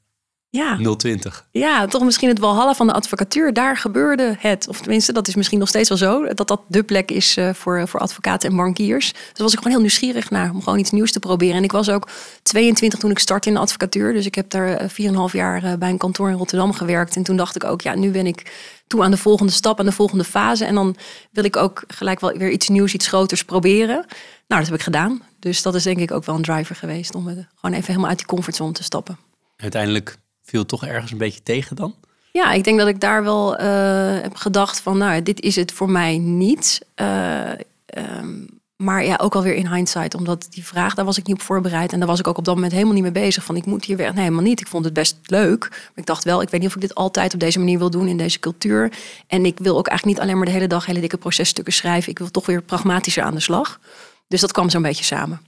[0.54, 1.46] Ja, 020.
[1.52, 3.54] ja, toch misschien het walhalla van de advocatuur.
[3.54, 4.68] Daar gebeurde het.
[4.68, 6.34] Of tenminste, dat is misschien nog steeds wel zo.
[6.34, 9.14] Dat dat de plek is eh, voor, voor advocaten en bankiers.
[9.14, 11.56] Dus was ik gewoon heel nieuwsgierig naar om gewoon iets nieuws te proberen.
[11.56, 12.08] En ik was ook
[12.44, 14.14] 22 toen ik startte in de advocatuur.
[14.14, 17.16] Dus ik heb daar eh, 4,5 jaar eh, bij een kantoor in Rotterdam gewerkt.
[17.16, 18.52] En toen dacht ik ook, ja, nu ben ik
[18.88, 20.66] toe aan de volgende stap, aan de volgende fase.
[20.66, 20.96] En dan
[21.32, 24.06] wil ik ook gelijk wel weer iets nieuws, iets groters proberen.
[24.48, 25.22] Nou, dat heb ik gedaan.
[25.40, 28.10] Dus dat is denk ik ook wel een driver geweest om eh, gewoon even helemaal
[28.10, 29.18] uit die comfortzone te stappen.
[29.58, 31.96] Uiteindelijk viel toch ergens een beetje tegen dan?
[32.32, 35.72] Ja, ik denk dat ik daar wel eh, heb gedacht van, nou, dit is het
[35.72, 36.82] voor mij niet.
[36.96, 37.52] Eh,
[37.86, 41.42] ehm, maar ja, ook alweer in hindsight, omdat die vraag, daar was ik niet op
[41.42, 41.94] voorbereid.
[41.94, 43.44] En daar was ik ook op dat moment helemaal niet mee bezig.
[43.44, 44.14] Van, ik moet hier weg.
[44.14, 44.60] Nee, helemaal niet.
[44.60, 45.70] Ik vond het best leuk.
[45.70, 47.90] Maar ik dacht wel, ik weet niet of ik dit altijd op deze manier wil
[47.90, 48.92] doen in deze cultuur.
[49.28, 52.12] En ik wil ook eigenlijk niet alleen maar de hele dag hele dikke processtukken schrijven.
[52.12, 53.80] Ik wil toch weer pragmatischer aan de slag.
[54.28, 55.42] Dus dat kwam zo'n beetje samen.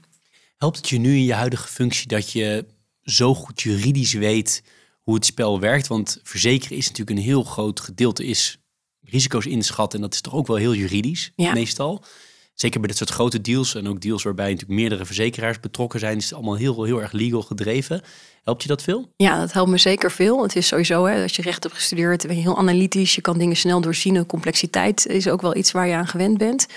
[0.58, 2.66] Helpt het je nu in je huidige functie dat je
[3.04, 4.64] zo goed juridisch weet
[5.04, 5.88] hoe het spel werkt?
[5.88, 8.58] Want verzekeren is natuurlijk een heel groot gedeelte is
[9.02, 10.00] risico's inschatten.
[10.00, 11.54] En dat is toch ook wel heel juridisch Ja.
[11.54, 12.04] meestal.
[12.54, 16.18] Zeker bij dit soort grote deals en ook deals waarbij natuurlijk meerdere verzekeraars betrokken zijn.
[16.18, 18.02] is het allemaal heel, heel erg legal gedreven.
[18.44, 19.12] Helpt je dat veel?
[19.18, 20.42] Ja, dat helpt me zeker veel.
[20.44, 23.16] Het is sowieso, hè, als je recht hebt gestudeerd, ben je heel analytisch.
[23.16, 24.16] Je kan dingen snel doorzien.
[24.16, 26.68] En complexiteit is ook wel iets waar je aan gewend bent.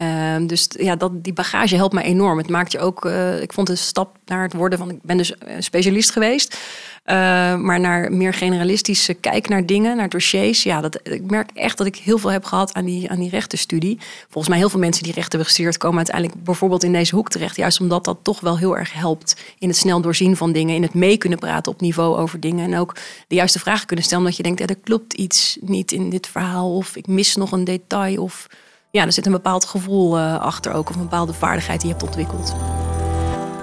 [0.00, 2.38] Ehm, dus ja, dat, die bagage helpt me enorm.
[2.38, 5.16] Het maakt je ook, eh, ik vond een stap naar het worden van, ik ben
[5.16, 6.58] dus eh, specialist geweest.
[7.04, 7.16] eh,
[7.56, 10.62] maar naar meer generalistische kijk naar dingen, naar dossiers.
[10.62, 13.30] Ja, dat, ik merk echt dat ik heel veel heb gehad aan die, aan die
[13.30, 13.98] rechtenstudie.
[14.22, 17.56] Volgens mij heel veel mensen die rechten hebben komen uiteindelijk bijvoorbeeld in deze hoek terecht.
[17.56, 20.74] Juist omdat dat toch wel heel erg helpt in het snel doorzien van dingen.
[20.74, 22.72] In het mee kunnen praten op niveau over dingen.
[22.72, 22.94] En ook
[23.28, 24.24] de juiste vragen kunnen stellen.
[24.24, 26.74] Omdat je denkt, ja, er klopt iets niet in dit verhaal.
[26.74, 28.22] Of ik mis nog een detail.
[28.22, 28.46] Of
[28.90, 30.88] ja, er zit een bepaald gevoel eh, achter ook.
[30.88, 32.54] Of een bepaalde vaardigheid die je hebt ontwikkeld.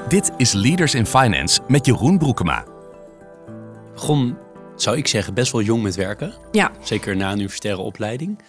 [0.07, 2.65] Dit is Leaders in Finance met Jeroen Broekema.
[3.93, 4.37] Begon,
[4.75, 6.33] zou ik zeggen, best wel jong met werken.
[6.51, 8.39] Ja, Zeker na een universitaire opleiding.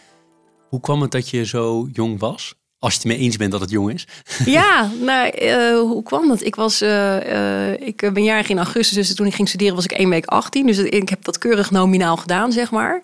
[0.69, 2.55] Hoe kwam het dat je zo jong was?
[2.79, 4.07] Als je het mee eens bent dat het jong is.
[4.45, 6.43] Ja, nou, eh, hoe kwam dat?
[6.45, 9.85] Ik, was, eh, eh, ik ben jarig in augustus, dus toen ik ging studeren was
[9.85, 10.67] ik één week 18.
[10.67, 13.03] Dus ik heb dat keurig nominaal gedaan, zeg maar.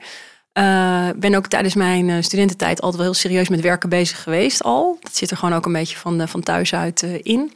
[0.54, 4.62] Eh, ben ook tijdens mijn eh, studententijd altijd wel heel serieus met werken bezig geweest
[4.62, 4.98] al.
[5.00, 7.52] Dat zit er gewoon ook een beetje van, eh, van thuis uit in.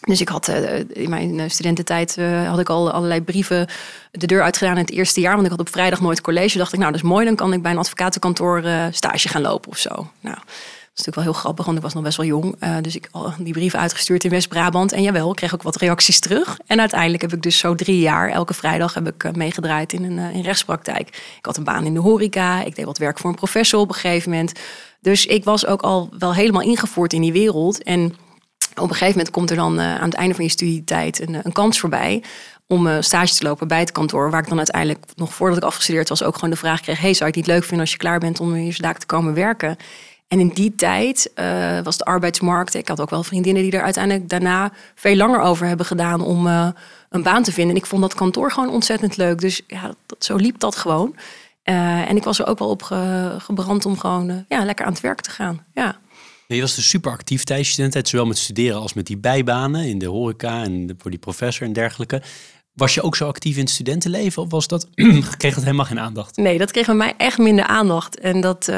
[0.00, 0.48] Dus ik had
[0.92, 3.66] in mijn studententijd had ik al allerlei brieven
[4.10, 5.32] de deur uitgedaan in het eerste jaar.
[5.32, 6.58] Want ik had op vrijdag nooit college.
[6.58, 9.70] Dacht ik, nou dat is mooi, dan kan ik bij een advocatenkantoor stage gaan lopen
[9.70, 10.10] of zo.
[10.20, 10.36] Nou,
[11.00, 12.56] is natuurlijk wel heel grappig, want ik was nog best wel jong.
[12.58, 14.92] Eh, dus ik had die brieven uitgestuurd in West-Brabant.
[14.92, 16.58] En jawel, ik kreeg ook wat reacties terug.
[16.66, 20.04] En uiteindelijk heb ik dus zo drie jaar, elke vrijdag heb ik eh, meegedraaid in
[20.04, 21.08] een in in rechtspraktijk.
[21.38, 22.62] Ik had een baan in de horeca.
[22.62, 24.52] Ik deed wat werk voor een professor op een gegeven moment.
[25.00, 27.82] Dus ik was ook al wel helemaal ingevoerd in die wereld.
[27.82, 28.14] En
[28.70, 31.34] op een gegeven moment komt er dan eh, aan het einde van je studietijd een,
[31.34, 32.22] eh, een kans voorbij
[32.66, 34.30] om eh, stage te lopen bij het kantoor.
[34.30, 37.14] Waar ik dan uiteindelijk, nog voordat ik afgestudeerd was, ook gewoon de vraag kreeg: hey,
[37.14, 39.34] zou je het niet leuk vinden als je klaar bent om hier zaak te komen
[39.34, 39.76] werken?
[40.30, 42.74] En in die tijd eh, was de arbeidsmarkt.
[42.74, 46.46] Ik had ook wel vriendinnen die er uiteindelijk daarna veel langer over hebben gedaan om
[46.46, 46.68] eh,
[47.08, 47.74] een baan te vinden.
[47.74, 49.40] En ik vond dat kantoor gewoon ontzettend leuk.
[49.40, 51.16] Dus ja, dat, zo liep dat gewoon.
[51.62, 54.92] Eh, en ik was er ook wel op ge- gebrand om gewoon ja, lekker aan
[54.92, 55.64] het werk te gaan.
[55.74, 55.98] Ja.
[56.46, 59.84] Je was dus super actief tijdens je studententijd, zowel met studeren als met die bijbanen
[59.84, 62.22] in de horeca en de- voor die professor en dergelijke.
[62.72, 64.86] Was je ook zo actief in het studentenleven of was dat,
[65.38, 66.36] kreeg dat helemaal geen aandacht?
[66.36, 68.18] Nee, dat kreeg bij mij echt minder aandacht.
[68.18, 68.68] En dat,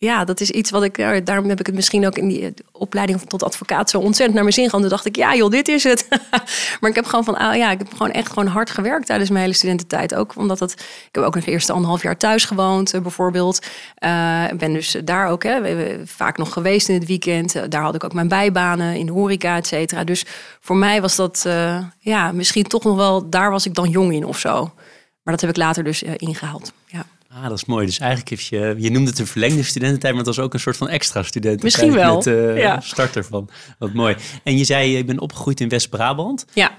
[0.00, 2.44] ja, dat is iets wat ik, ja, daarom heb ik het misschien ook in die
[2.44, 4.80] eh, opleiding tot advocaat zo ontzettend naar mijn zin gehad.
[4.80, 6.08] Toen dacht ik, ja joh, dit is het.
[6.80, 9.30] maar ik heb gewoon van, ah, ja, ik heb gewoon echt gewoon hard gewerkt tijdens
[9.30, 10.14] mijn hele studententijd.
[10.14, 10.72] Ook omdat het,
[11.08, 13.66] ik heb ook nog eerst anderhalf jaar thuis gewoond, eh, bijvoorbeeld.
[13.94, 15.60] Eh, Ik ben dus daar ook hè,
[16.06, 17.54] vaak nog geweest in het weekend.
[17.54, 20.04] Eh, Daar had ik ook mijn bijbanen in de horeca, et cetera.
[20.04, 20.24] Dus
[20.60, 24.12] voor mij was dat, eh, ja, misschien toch nog wel, daar was ik dan jong
[24.12, 24.70] in of zo.
[25.22, 26.72] Maar dat heb ik later dus eh, ingehaald.
[26.86, 27.04] Ja.
[27.42, 27.86] Ah, dat is mooi.
[27.86, 30.60] Dus eigenlijk heeft je, je noemde het een verlengde studententijd, maar het was ook een
[30.60, 31.62] soort van extra studententijd.
[31.62, 32.80] Misschien wel, Met eh ja.
[32.80, 33.48] start ervan.
[33.78, 34.16] Wat mooi.
[34.42, 36.44] En je zei, ik ben opgegroeid in West-Brabant.
[36.54, 36.78] Ja,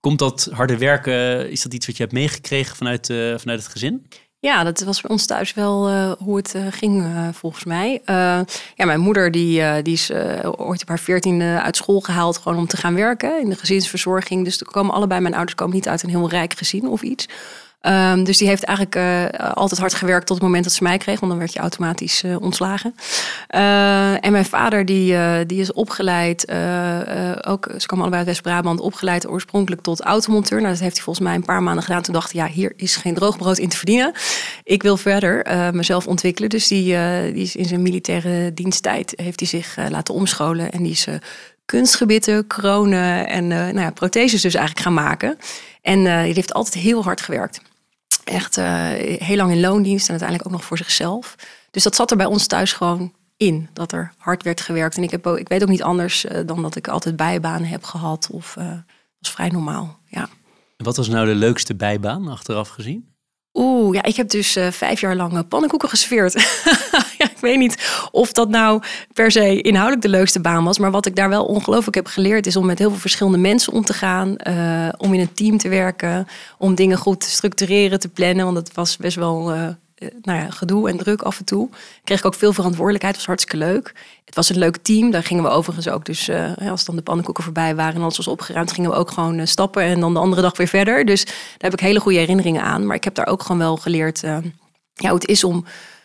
[0.00, 3.68] Komt dat harde werken, is dat iets wat je hebt meegekregen vanuit, eh, vanuit het
[3.68, 4.06] gezin?
[4.44, 8.00] ja, dat was bij ons thuis wel eh, hoe het eh, ging, eh, volgens mij.
[8.04, 8.40] Eh,
[8.74, 12.38] ja, mijn moeder die, eh, die is eh, ooit op haar veertiende uit school gehaald...
[12.38, 14.44] gewoon om te gaan werken in de gezinsverzorging.
[14.44, 17.28] Dus er komen allebei, mijn ouders komen niet uit een heel rijk gezin of iets...
[17.84, 20.98] Ehm, dus die heeft eigenlijk eh, altijd hard gewerkt tot het moment dat ze mij
[20.98, 22.94] kreeg, want dan werd je automatisch eh, ontslagen.
[23.46, 25.16] Eh, en mijn vader die,
[25.46, 26.50] die is opgeleid,
[27.46, 30.58] ook, ze kwamen allebei uit West-Brabant, opgeleid oorspronkelijk tot automonteur.
[30.58, 32.02] Nou, dat heeft hij volgens mij een paar maanden gedaan.
[32.02, 34.12] Toen dacht hij, ja, hier is geen droogbrood in te verdienen.
[34.62, 36.50] Ik wil verder mezelf ontwikkelen.
[36.50, 36.84] Dus die,
[37.32, 41.06] die is in zijn militaire diensttijd heeft hij zich laten omscholen en die is
[41.64, 45.38] kunstgebitten, kronen en uh, nou ja, protheses dus eigenlijk gaan maken.
[45.82, 47.60] En uh, die heeft altijd heel hard gewerkt.
[48.24, 48.64] Echt uh,
[49.18, 51.34] heel lang in loondienst en uiteindelijk ook nog voor zichzelf.
[51.70, 54.96] Dus dat zat er bij ons thuis gewoon in, dat er hard werd gewerkt.
[54.96, 57.84] En ik, heb ook, ik weet ook niet anders dan dat ik altijd bijbanen heb
[57.84, 58.28] gehad.
[58.30, 58.54] Of
[59.18, 60.28] was vrij normaal, ja.
[60.76, 63.14] Wat was nou de leukste bijbaan achteraf gezien?
[63.52, 66.34] Oeh, ja, ik heb dus uh, vijf jaar lang eh, pannenkoeken geserveerd.
[67.44, 70.78] weet niet of dat nou per se inhoudelijk de leukste baan was.
[70.78, 73.72] Maar wat ik daar wel ongelooflijk heb geleerd is om met heel veel verschillende mensen
[73.72, 74.36] om te gaan.
[74.48, 76.26] Uh, om in een team te werken.
[76.58, 78.44] Om dingen goed te structureren, te plannen.
[78.44, 79.66] Want het was best wel eh,
[80.22, 81.68] nou ja, gedoe en druk af en toe.
[82.04, 83.94] Kreeg ik ook veel verantwoordelijkheid, was hartstikke leuk.
[84.24, 86.04] Het was een leuk team, daar gingen we overigens ook.
[86.04, 86.30] Dus
[86.68, 89.82] als dan de pannenkoeken voorbij waren en alles was opgeruimd, gingen we ook gewoon stappen
[89.82, 91.04] en dan de andere dag weer verder.
[91.04, 92.86] Dus daar heb ik hele goede herinneringen aan.
[92.86, 94.22] Maar ik heb daar ook gewoon wel geleerd
[94.94, 95.64] ja, het is om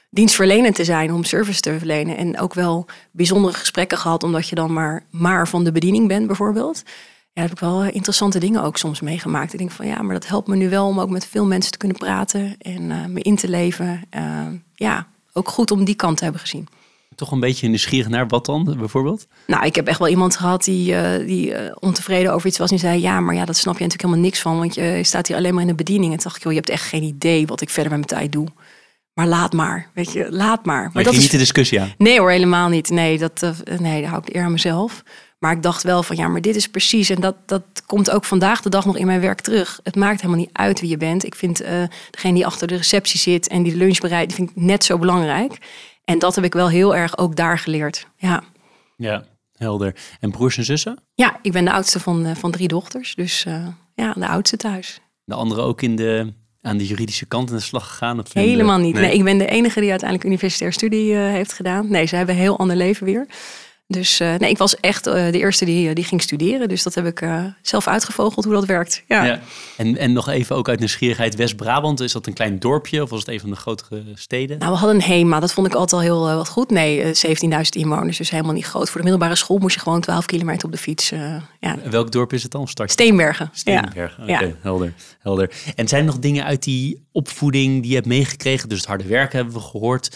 [0.10, 2.18] dienstverlenend te zijn, om service te verlenen.
[2.18, 6.28] En ook wel bijzondere gesprekken gehad, omdat je dan maar, maar van de bediening bent
[6.28, 6.84] bijvoorbeeld
[7.40, 9.54] ja, heb ik wel interessante dingen ook soms meegemaakt.
[9.54, 11.72] Ik denk van ja, maar dat helpt me nu wel om ook met veel mensen
[11.72, 14.02] te kunnen praten en uh, me in te leven.
[14.16, 16.68] Uh, ja, ook goed om die kant te hebben gezien.
[17.16, 19.28] Toch een beetje nieuwsgierig naar wat dan bijvoorbeeld?
[19.48, 22.72] Nou, ik heb echt wel iemand gehad die, uh, die ontevreden over iets was.
[22.72, 24.58] En zei, ja, maar ja, dat snap je natuurlijk helemaal niks van.
[24.58, 26.12] Want je staat hier alleen maar in de bediening.
[26.12, 28.22] En toen dacht ik, joh, je hebt echt geen idee wat ik verder met mijn
[28.22, 28.48] tijd doe.
[29.14, 30.90] Maar laat maar, weet je, laat maar.
[30.94, 31.94] Maar, dat is niet de discussie aan?
[31.98, 32.90] Nee hoor, helemaal niet.
[32.90, 35.04] Nee, dat, nee, daar hou ik eer aan mezelf.
[35.40, 37.10] Maar ik dacht wel van ja, maar dit is precies.
[37.10, 39.80] En dat, dat komt ook vandaag de dag nog in mijn werk terug.
[39.84, 41.26] Het maakt helemaal niet uit wie je bent.
[41.26, 44.50] Ik vind uh, degene die achter de receptie zit en die de lunch bereidt, vind
[44.50, 45.58] ik net zo belangrijk.
[46.06, 48.08] En dat heb ik wel heel erg ook daar geleerd.
[48.16, 48.44] Ja,
[48.98, 49.96] ja helder.
[50.20, 51.04] En broers en zussen?
[51.16, 53.16] Ja, ik ben de oudste van, uh, van drie dochters.
[53.16, 55.02] Dus uh, ja, de oudste thuis.
[55.24, 58.20] De andere ook in de, aan de juridische kant in de slag gegaan?
[58.20, 58.94] Of Helemaal niet.
[58.94, 59.04] Nee.
[59.04, 59.14] nee.
[59.14, 61.92] ik ben de enige die uiteindelijk universitair studie heeft gedaan.
[61.92, 63.28] Nee, ze hebben een heel ander leven weer.
[63.92, 66.68] Dus uh, nee, ik was echt uh, de eerste die, die ging studeren.
[66.68, 69.04] Dus dat heb ik uh, zelf uitgevogeld hoe dat werkt.
[69.08, 69.24] Ja.
[69.24, 69.40] ja.
[69.78, 71.36] En, en nog even ook uit nieuwsgierigheid.
[71.36, 74.60] West-Brabant, is dat een klein dorpje of was het een van de grotere steden?
[74.60, 75.40] Nou, we hadden een HEMA.
[75.40, 76.70] Dat vond ik altijd al heel wat goed.
[76.70, 77.12] Nee, 17.000
[77.70, 78.90] inwoners, dus helemaal niet groot.
[78.90, 81.10] Voor de middelbare school moest je gewoon 12 kilometer op de fiets.
[81.60, 81.78] ja.
[81.90, 82.68] Welk dorp is het dan?
[82.68, 82.92] Start?
[82.92, 83.50] Steenbergen.
[83.54, 84.34] Steenbergen, ja.
[84.34, 84.44] oké.
[84.44, 85.52] Okay, helder, helder.
[85.76, 88.70] En zijn er nog dingen uit die opvoeding die je hebt meegekregen?
[88.70, 90.10] Dus het harde werken hebben we gehoord.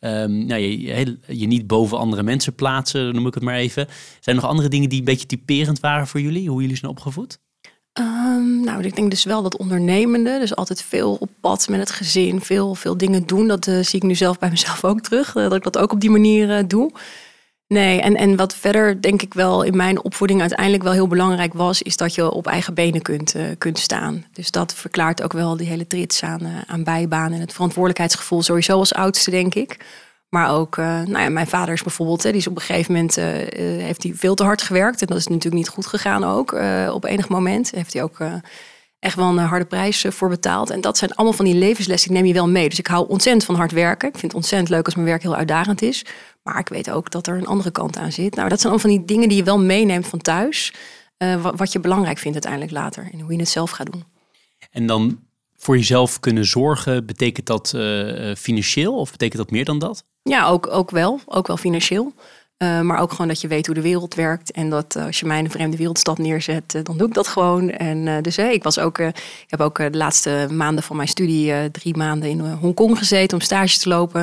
[0.00, 3.86] Um, nou, je, je, niet boven andere mensen plaatsen, noem ik het maar even.
[4.20, 6.48] Zijn er nog andere dingen die een beetje typerend waren voor jullie?
[6.48, 7.38] Hoe jullie zijn opgevoed?
[7.98, 11.90] Um, nou, ik denk dus wel dat ondernemende, dus altijd veel op pad met het
[11.90, 13.48] gezin, veel, veel dingen doen.
[13.48, 15.92] Dat uh, zie ik nu zelf bij mezelf ook terug, uh, dat ik dat ook
[15.92, 16.92] op die manier uh, doe.
[17.68, 21.54] Nee, en, en wat verder denk ik wel in mijn opvoeding uiteindelijk wel heel belangrijk
[21.54, 24.24] was, is dat je op eigen benen kunt, uh, kunt staan.
[24.32, 28.42] Dus dat verklaart ook wel die hele trits aan, uh, aan bijbaan en het verantwoordelijkheidsgevoel
[28.42, 29.76] sowieso als oudste, denk ik.
[30.28, 32.92] Maar ook, uh, nou ja, mijn vader is bijvoorbeeld, hè, die is op een gegeven
[32.92, 33.14] moment
[33.80, 35.00] heeft hij veel te hard gewerkt.
[35.00, 36.52] En dat is natuurlijk niet goed gegaan ook.
[36.92, 38.18] op enig moment heeft hij ook
[38.98, 40.70] echt wel een harde prijs voor betaald.
[40.70, 42.68] En dat zijn allemaal van die levenslessen, die neem je wel mee.
[42.68, 44.08] Dus ik hou ontzettend van hard werken.
[44.08, 46.04] Ik vind het ontzettend leuk als mijn werk heel uitdagend is.
[46.42, 48.34] Maar ik weet ook dat er een andere kant aan zit.
[48.34, 50.72] Nou, dat zijn allemaal van die dingen die je wel meeneemt van thuis.
[51.18, 53.08] Uh, wat, je belangrijk vindt uiteindelijk later.
[53.12, 54.04] En hoe je het zelf gaat doen.
[54.70, 55.20] En dan
[55.56, 60.04] voor jezelf kunnen zorgen, betekent dat uh, financieel of betekent dat meer dan dat?
[60.22, 61.20] Ja, ook, ook wel.
[61.26, 62.12] Ook wel financieel.
[62.62, 64.50] Uh, maar ook gewoon dat je weet hoe de wereld werkt.
[64.50, 67.14] En dat uh, als je mij in een vreemde wereldstad neerzet, uh, dan doe ik
[67.14, 67.70] dat gewoon.
[67.70, 71.96] En dus ik was ook, ik heb ook de laatste maanden van mijn studie drie
[71.96, 74.20] maanden in Hongkong gezeten om stage te lopen.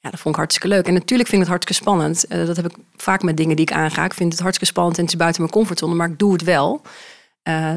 [0.00, 0.86] Ja, dat vond ik hartstikke leuk.
[0.86, 2.24] En natuurlijk vind ik het hartstikke spannend.
[2.46, 4.04] Dat heb ik vaak met dingen die ik aanga.
[4.04, 6.42] Ik vind het hartstikke spannend en het is buiten mijn comfortzone, maar ik doe het
[6.42, 6.82] wel.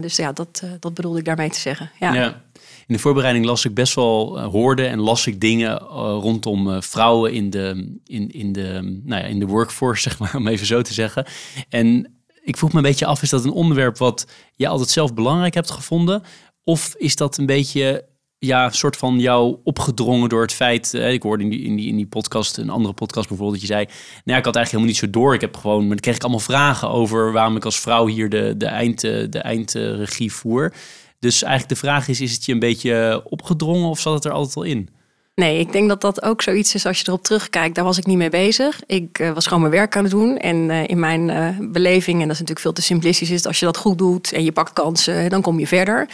[0.01, 1.91] Dus ja, dat, dat bedoelde ik daarmee te zeggen.
[1.99, 2.41] Ja.
[2.87, 7.49] In de voorbereiding las ik best wel, hoorde en las ik dingen rondom vrouwen in
[7.49, 10.93] de, in, in, de, nou ja, in de workforce, zeg maar, om even zo te
[10.93, 11.25] zeggen.
[11.69, 15.13] En ik vroeg me een beetje af, is dat een onderwerp wat je altijd zelf
[15.13, 16.23] belangrijk hebt gevonden?
[16.63, 18.05] Of is dat een beetje
[18.45, 20.93] ja, soort van jou opgedrongen door het feit.
[20.93, 23.73] ik hoorde in die, in, die, in die podcast, een andere podcast bijvoorbeeld, dat je
[23.73, 23.85] zei.
[24.23, 25.33] Nou, ik had eigenlijk helemaal niet zo door.
[25.33, 28.29] Ik heb gewoon, maar dan kreeg ik allemaal vragen over waarom ik als vrouw hier
[28.29, 30.73] de, de, eind, de eindregie voer.
[31.23, 34.31] Dus eigenlijk de vraag is: is het je een beetje opgedrongen of zat het er
[34.31, 34.89] altijd al in?
[35.35, 37.75] Nee, ik denk dat dat ook zoiets is als je erop terugkijkt.
[37.75, 38.81] Daar was ik niet mee bezig.
[38.85, 40.37] Ik uh, was gewoon mijn werk aan het doen.
[40.37, 43.59] En uh, in mijn uh, beleving, en dat is natuurlijk veel te simplistisch, is als
[43.59, 46.07] je dat goed doet en je pakt kansen, dan kom je verder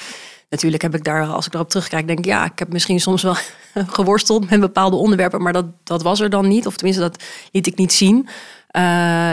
[0.49, 3.21] natuurlijk heb ik daar, als ik erop terugkijk, denk ik, ja, ik heb misschien soms
[3.21, 3.35] wel
[3.97, 6.67] geworsteld met bepaalde onderwerpen, maar dat, dat was er dan niet.
[6.67, 8.17] Of tenminste, dat liet ik niet zien.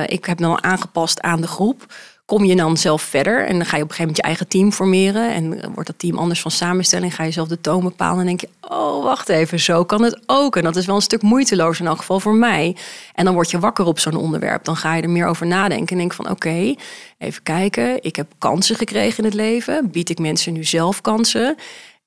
[0.06, 1.86] Ik heb dan aangepast aan de groep.
[2.26, 4.48] Kom je dan zelf verder en dan ga je op een gegeven moment je eigen
[4.48, 5.34] team formeren.
[5.34, 8.20] En wordt dat team anders van samenstelling, ga je zelf de toon bepalen.
[8.20, 10.56] En denk je, oh wacht even, zo kan het ook.
[10.56, 12.76] En dat is wel een stuk moeiteloos in elk geval voor mij.
[13.14, 14.64] En dan word je wakker op zo'n onderwerp.
[14.64, 16.74] Dan ga je er meer over nadenken en denk van oké,
[17.18, 18.02] even kijken.
[18.02, 19.90] Ik heb kansen gekregen in het leven.
[19.90, 21.56] Bied ik mensen nu zelf kansen?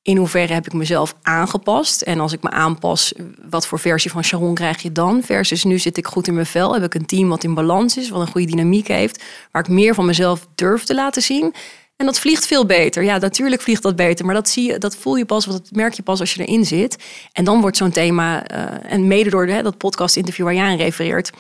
[0.09, 2.01] In hoeverre heb ik mezelf aangepast?
[2.01, 3.13] En als ik me aanpas,
[3.49, 5.23] wat voor versie van Sharon krijg je dan?
[5.23, 7.97] Versus nu zit ik goed in mijn vel, heb ik een team wat in balans
[7.97, 11.53] is, wat een goede dynamiek heeft, waar ik meer van mezelf durf te laten zien.
[11.95, 13.03] En dat vliegt veel beter.
[13.03, 15.93] Ja, natuurlijk vliegt dat beter, maar dat, zie je, dat voel je pas, dat merk
[15.93, 16.97] je pas als je erin zit.
[17.31, 21.31] En dan wordt zo'n thema, uh, en mede door dat podcast-interview waar jij aan refereert,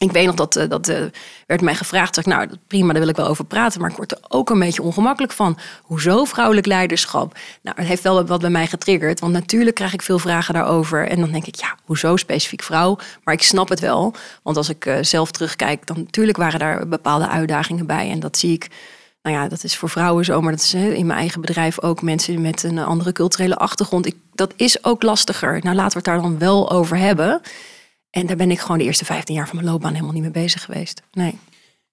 [0.00, 0.98] ik weet nog dat, uh, dat uh,
[1.46, 2.14] werd mij gevraagd.
[2.14, 3.80] Zeg, nou, prima, daar wil ik wel over praten.
[3.80, 5.58] Maar ik word er ook een beetje ongemakkelijk van.
[5.82, 7.38] Hoezo vrouwelijk leiderschap?
[7.62, 9.20] Nou, het heeft wel wat bij mij getriggerd.
[9.20, 11.08] Want natuurlijk krijg ik veel vragen daarover.
[11.08, 12.98] En dan denk ik, ja, hoezo specifiek vrouw?
[13.24, 14.14] Maar ik snap het wel.
[14.42, 18.10] Want als ik uh, zelf terugkijk, dan natuurlijk waren daar bepaalde uitdagingen bij.
[18.10, 18.68] En dat zie ik.
[19.22, 22.02] Nou ja, dat is voor vrouwen zo, maar dat is in mijn eigen bedrijf ook
[22.02, 24.06] mensen met een andere culturele achtergrond.
[24.06, 25.60] Ik, dat is ook lastiger.
[25.62, 27.40] Nou, laten we het daar dan wel over hebben.
[28.10, 30.30] En daar ben ik gewoon de eerste 15 jaar van mijn loopbaan helemaal niet mee
[30.30, 31.02] bezig geweest.
[31.12, 31.38] Nee.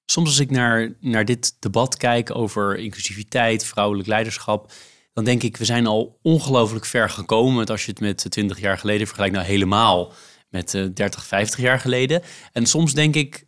[0.05, 4.71] Soms als ik naar, naar dit debat kijk over inclusiviteit, vrouwelijk leiderschap,
[5.13, 7.65] dan denk ik, we zijn al ongelooflijk ver gekomen.
[7.65, 10.13] Als je het met 20 jaar geleden vergelijkt, nou helemaal
[10.49, 12.21] met 30, 50 jaar geleden.
[12.51, 13.47] En soms denk ik,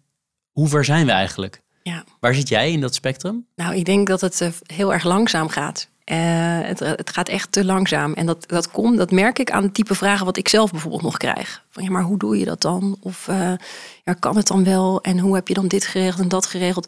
[0.52, 1.62] hoe ver zijn we eigenlijk?
[1.84, 2.04] Ja.
[2.20, 3.48] Waar zit jij in dat spectrum?
[3.56, 5.90] Nou, ik denk dat het eh, heel erg langzaam gaat.
[6.12, 6.18] Uh,
[6.62, 8.14] het, gaat echt te langzaam.
[8.14, 11.02] En dat, dat komt, dat merk ik aan het type vragen wat ik zelf bijvoorbeeld
[11.02, 11.64] nog krijg.
[11.70, 12.98] Van ja, maar hoe doe je dat dan?
[13.02, 13.52] Of uh,
[14.04, 15.02] ja, kan het dan wel?
[15.02, 16.88] En hoe heb je dan dit geregeld en dat geregeld?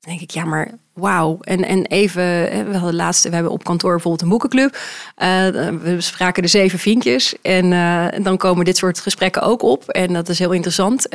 [0.00, 1.38] Dan denk ik, ja, maar wauw.
[1.40, 2.22] En, en even,
[2.70, 4.72] we hadden laatste, we hebben op kantoor bijvoorbeeld een boekenclub.
[4.72, 4.78] Uh,
[5.82, 7.34] we bespraken de zeven vinkjes.
[7.42, 7.72] En,
[8.12, 9.88] en, dan komen dit soort gesprekken ook op.
[9.88, 11.06] En dat is heel interessant.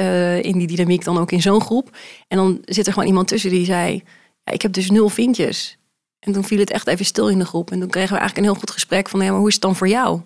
[0.41, 1.97] in die dynamiek dan ook in zo'n groep.
[2.27, 4.03] En dan zit er gewoon iemand tussen die zei,
[4.43, 5.76] ja, ik heb dus nul vinkjes.
[6.19, 7.71] En toen viel het echt even stil in de groep.
[7.71, 9.63] En toen kregen we eigenlijk een heel goed gesprek van, ja, maar hoe is het
[9.63, 10.21] dan voor jou?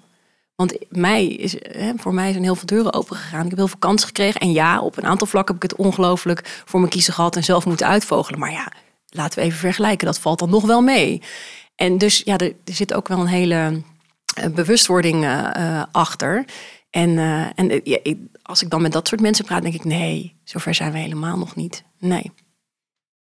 [0.56, 3.44] Want mij is, hè, voor mij zijn heel veel deuren open gegaan.
[3.44, 4.42] Ik heb heel veel kansen gekregen.
[4.42, 7.44] En ja, op een aantal vlakken heb ik het ongelooflijk voor mijn kiezen gehad en
[7.44, 8.40] zelf moeten uitvogelen.
[8.40, 8.72] Maar ja,
[9.10, 10.06] laten we even vergelijken.
[10.06, 11.22] Dat valt dan nog wel mee.
[11.76, 13.82] En dus ja, er, zit ook wel een hele
[14.40, 16.46] uh, bewustwording uh, achter.
[16.90, 17.18] En,
[17.56, 17.82] en
[18.42, 21.38] als ik dan met dat soort mensen praat, denk ik: nee, zover zijn we helemaal
[21.38, 21.84] nog niet.
[22.00, 22.32] Nee.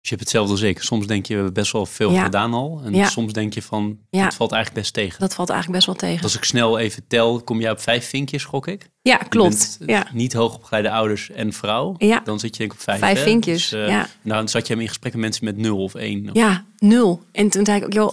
[0.02, 0.84] Dus je hebt hetzelfde zeker.
[0.84, 2.80] Soms denk je, we hebben best wel veel gedaan al.
[2.84, 3.08] En ja.
[3.08, 4.24] soms denk je van, ja.
[4.24, 5.20] dat valt eigenlijk best tegen.
[5.20, 6.22] Dat valt eigenlijk best wel tegen.
[6.22, 8.88] Als ik snel even tel, kom je op vijf vinkjes, gok ik?
[9.02, 9.78] Ja, klopt.
[9.86, 10.06] Ja.
[10.12, 11.94] Niet hoogopgeleide ouders en vrouw.
[11.98, 12.20] Ja.
[12.24, 12.98] Dan zit je denk ik op vijf.
[12.98, 14.08] Vijf vinkjes, dus, uh, ja.
[14.22, 16.28] dan zat je in gesprek met mensen met nul of één.
[16.28, 16.34] Of...
[16.36, 17.22] Ja, nul.
[17.32, 18.12] En toen zei ik ook, joh,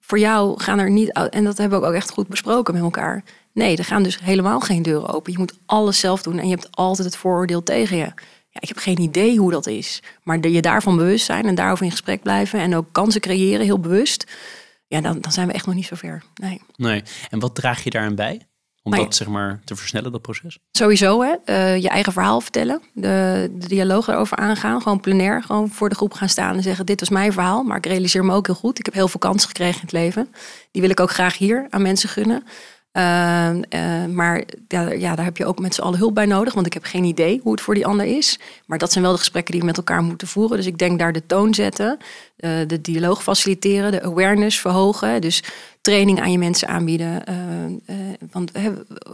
[0.00, 1.12] voor jou gaan er niet...
[1.12, 3.24] En dat hebben we ook echt goed besproken met elkaar.
[3.52, 5.32] Nee, er gaan dus helemaal geen deuren open.
[5.32, 8.12] Je moet alles zelf doen en je hebt altijd het vooroordeel tegen je
[8.52, 10.02] ja, ik heb geen idee hoe dat is.
[10.22, 13.80] Maar je daarvan bewust zijn en daarover in gesprek blijven en ook kansen creëren, heel
[13.80, 14.32] bewust.
[14.86, 16.22] Ja, dan, dan zijn we echt nog niet zo ver.
[16.34, 16.60] Nee.
[16.76, 17.02] nee.
[17.30, 18.46] En wat draag je daaraan bij?
[18.82, 20.58] Om maar dat zeg maar te versnellen, dat proces?
[20.72, 21.34] Sowieso, hè?
[21.46, 22.82] Uh, je eigen verhaal vertellen.
[22.92, 24.82] De, de dialoog erover aangaan.
[24.82, 25.42] Gewoon plenair.
[25.42, 27.62] Gewoon voor de groep gaan staan en zeggen: Dit was mijn verhaal.
[27.62, 28.78] Maar ik realiseer me ook heel goed.
[28.78, 30.34] Ik heb heel veel kansen gekregen in het leven.
[30.70, 32.44] Die wil ik ook graag hier aan mensen gunnen.
[32.92, 36.54] Uh, uh, maar ja, ja, daar heb je ook met z'n allen hulp bij nodig.
[36.54, 38.38] Want ik heb geen idee hoe het voor die ander is.
[38.66, 40.56] Maar dat zijn wel de gesprekken die we met elkaar moeten voeren.
[40.56, 41.98] Dus ik denk daar de toon zetten.
[42.44, 43.90] Uh, de dialoog faciliteren.
[43.92, 45.20] De awareness verhogen.
[45.20, 45.42] Dus
[45.80, 47.24] training aan je mensen aanbieden.
[48.32, 48.52] want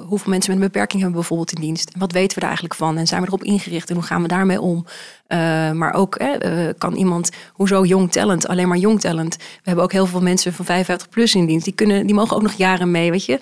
[0.08, 1.90] hoeveel mensen met een beperking hebben bijvoorbeeld in dienst?
[1.90, 2.98] En wat weten we daar eigenlijk van?
[2.98, 3.88] En zijn we erop ingericht?
[3.88, 4.84] En hoe gaan we daarmee om?
[5.78, 6.20] maar ook
[6.78, 8.48] kan iemand, hoezo jong talent?
[8.48, 9.36] Alleen maar jong talent.
[9.36, 11.64] We hebben ook heel veel mensen van 55 plus in dienst.
[11.64, 13.38] Die, kunnen, die mogen ook nog jaren mee, weet je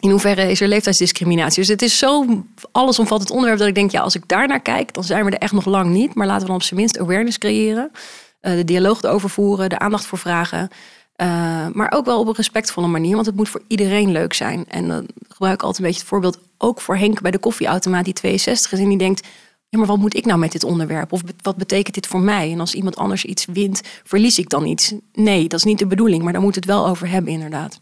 [0.00, 1.60] in hoeverre is er leeftijdsdiscriminatie?
[1.60, 2.26] Dus het is zo
[2.72, 5.38] allesomvattend onderwerp dat ik denk, ja, als ik daar naar kijk, dan zijn we er
[5.38, 6.14] echt nog lang niet.
[6.14, 7.90] Maar laten we dan op zijn minst awareness creëren,
[8.40, 10.68] de dialoog erover voeren, de aandacht voor vragen.
[11.16, 14.64] Uh, maar ook wel op een respectvolle manier, want het moet voor iedereen leuk zijn.
[14.68, 18.04] En dan gebruik ik altijd een beetje het voorbeeld ook voor Henk bij de koffieautomaat
[18.04, 19.26] die 62 is en die denkt,
[19.68, 21.12] ja, maar wat moet ik nou met dit onderwerp?
[21.12, 22.52] Of wat betekent dit voor mij?
[22.52, 24.94] En als iemand anders iets wint, verlies ik dan iets?
[25.12, 27.80] Nee, dat is niet de bedoeling, maar daar moet het wel over hebben inderdaad.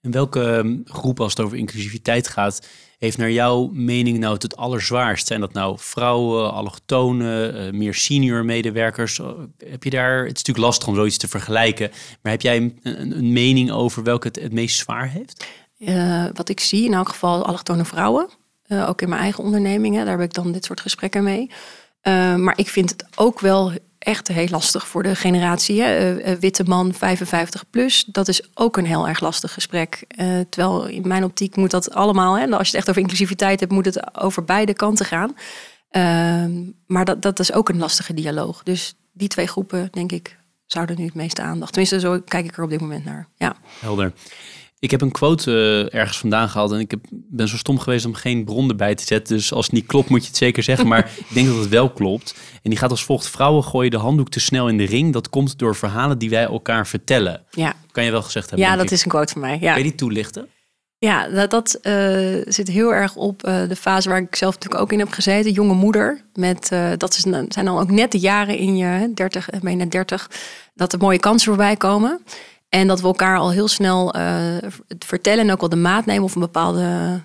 [0.00, 2.66] En welke ehm, groep, als het over inclusiviteit gaat,
[3.02, 5.26] heeft naar jouw mening nou het, allerzwaarst?
[5.26, 9.18] Zijn dat nou vrouwen, allochtonen, uh, meer senior medewerkers?
[9.18, 9.26] Eh,
[9.58, 11.90] heb je daar, het is natuurlijk lastig om zoiets te vergelijken,
[12.22, 15.46] maar heb jij een, een, mening over welke het het meest zwaar heeft?
[16.34, 18.28] Wat ik zie, in elk geval allochtone vrouwen.
[18.68, 21.50] ook in mijn eigen ondernemingen, daar heb ik dan dit soort gesprekken mee.
[22.36, 25.82] maar ik vind het ook wel echt heel lastig voor de generatie.
[25.82, 26.22] Hè?
[26.24, 30.04] Uh, witte man 55 plus, dat is ook een heel erg lastig gesprek.
[30.08, 33.60] Uh, terwijl in mijn optiek moet dat allemaal, hè, als je het echt over inclusiviteit
[33.60, 35.36] hebt, moet het over beide kanten gaan.
[35.90, 38.62] Uh, maar dat, dat is ook een lastige dialoog.
[38.62, 41.72] Dus die twee groepen, denk ik, zouden nu het meeste aandacht.
[41.72, 43.28] Tenminste, zo kijk ik er op dit moment naar.
[43.36, 43.56] Ja.
[43.80, 44.12] Helder.
[44.82, 48.04] Ik heb een quote uh, ergens vandaan gehaald en ik heb, ben zo stom geweest
[48.04, 49.36] om geen bron erbij te zetten.
[49.36, 50.86] Dus als het niet klopt, moet je het zeker zeggen.
[50.86, 52.34] Maar ik denk dat het wel klopt.
[52.62, 55.12] En die gaat als volgt: Vrouwen gooien de handdoek te snel in de ring.
[55.12, 57.42] Dat komt door verhalen die wij elkaar vertellen.
[57.50, 57.74] Ja.
[57.92, 58.68] Kan je wel gezegd hebben?
[58.68, 59.58] Ja, dat is een quote van mij.
[59.60, 59.74] Ja.
[59.74, 60.48] Kun je die toelichten?
[60.98, 64.82] Ja, dat, dat uh, zit heel erg op uh, de fase waar ik zelf natuurlijk
[64.82, 65.52] ook in heb gezeten.
[65.52, 66.24] Jonge moeder.
[66.34, 70.30] Met, uh, dat is, zijn dan ook net de jaren in je 30, bijna 30,
[70.74, 72.20] dat er mooie kansen voorbij komen.
[72.74, 74.14] En dat we elkaar al heel snel
[74.98, 77.20] vertellen en ook wel de maat nemen of een bepaalde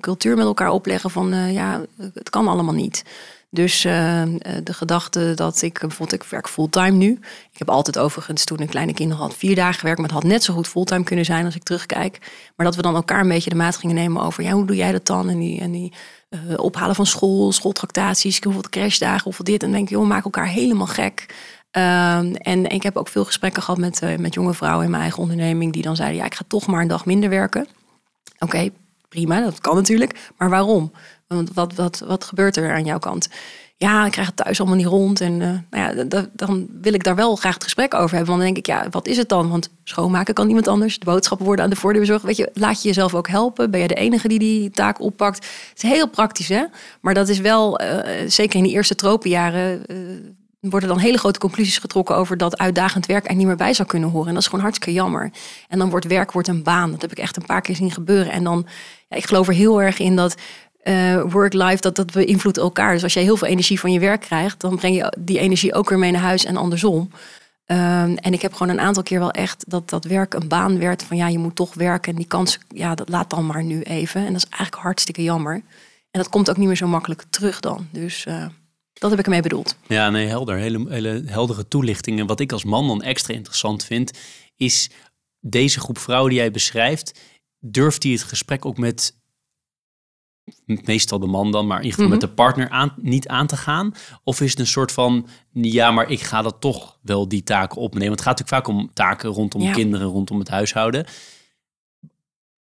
[0.00, 1.80] cultuur met elkaar opleggen van ja,
[2.14, 3.04] het kan allemaal niet.
[3.50, 7.10] Dus de gedachte dat ik bijvoorbeeld, ik werk fulltime nu.
[7.52, 10.30] Ik heb altijd overigens toen ik kleine kinderen had vier dagen gewerkt, maar het had
[10.30, 12.18] net zo goed fulltime kunnen zijn als ik terugkijk.
[12.56, 14.76] Maar dat we dan elkaar een beetje de maat gingen nemen over, ja, hoe doe
[14.76, 15.28] jij dat dan?
[15.28, 15.92] En die, en die
[16.56, 19.62] ophalen van school, schooltractaties, hoeveel crashdagen, hoeveel dit.
[19.62, 21.34] En dan denk je, joh, maak elkaar helemaal gek.
[21.72, 25.02] Um, en, ik heb ook veel gesprekken gehad met, uh, met jonge vrouwen in mijn
[25.02, 27.66] eigen onderneming, die dan zeiden, ja, ik ga toch maar een dag minder werken.
[28.38, 28.70] Oké,
[29.08, 30.30] prima, dat kan natuurlijk.
[30.36, 30.92] Maar waarom?
[31.26, 33.28] Want wat, wat, wat gebeurt er aan jouw kant?
[33.76, 35.20] Ja, ik krijg het thuis allemaal niet rond.
[35.20, 38.26] En uh, nou ja, dan wil ik daar wel graag het gesprek over hebben.
[38.26, 39.50] Want dan denk ik, ja, wat is het dan?
[39.50, 40.98] Want schoonmaken kan niemand anders.
[40.98, 42.24] De boodschappen worden aan de voordeur bezorgd.
[42.24, 43.70] Weet je, laat je jezelf ook helpen?
[43.70, 45.46] Ben je de enige die die taak oppakt?
[45.68, 46.64] Het is heel praktisch, hè?
[47.00, 47.88] Maar dat is wel, uh,
[48.26, 49.82] zeker in die eerste tropenjaren...
[49.86, 49.98] Uh,
[50.60, 53.88] worden dan hele grote conclusies getrokken over dat uitdagend werk er niet meer bij zou
[53.88, 54.28] kunnen horen.
[54.28, 55.30] En dat is gewoon hartstikke jammer.
[55.68, 56.90] En dan wordt werk wordt een baan.
[56.90, 58.32] Dat heb ik echt een paar keer zien gebeuren.
[58.32, 58.66] En dan,
[59.08, 60.36] ja, ik geloof er heel erg in dat
[60.84, 62.92] uh, work-life, dat, dat beïnvloedt elkaar.
[62.92, 65.74] Dus als jij heel veel energie van je werk krijgt, dan breng je die energie
[65.74, 67.10] ook weer mee naar huis en andersom.
[67.70, 70.78] Um, en ik heb gewoon een aantal keer wel echt dat dat werk een baan
[70.78, 72.12] werd van ja, je moet toch werken.
[72.12, 74.20] En die kans, ja, dat laat dan maar nu even.
[74.26, 75.54] En dat is eigenlijk hartstikke jammer.
[76.10, 77.86] En dat komt ook niet meer zo makkelijk terug dan.
[77.90, 78.46] Dus uh,
[78.98, 79.76] dat heb ik ermee bedoeld.
[79.86, 80.56] Ja, nee, helder.
[80.56, 82.26] Hele, hele heldere toelichtingen.
[82.26, 84.18] Wat ik als man dan extra interessant vind,
[84.56, 84.90] is
[85.40, 87.20] deze groep vrouwen die jij beschrijft,
[87.58, 89.16] durft die het gesprek ook met
[90.64, 92.28] meestal de man dan, maar in ieder geval met mhm.
[92.28, 93.94] de partner aan, niet aan te gaan?
[94.24, 97.80] Of is het een soort van, ja, maar ik ga dat toch wel die taken
[97.80, 98.08] opnemen?
[98.08, 101.06] Want het gaat natuurlijk vaak om taken rondom kinderen, rondom het huishouden.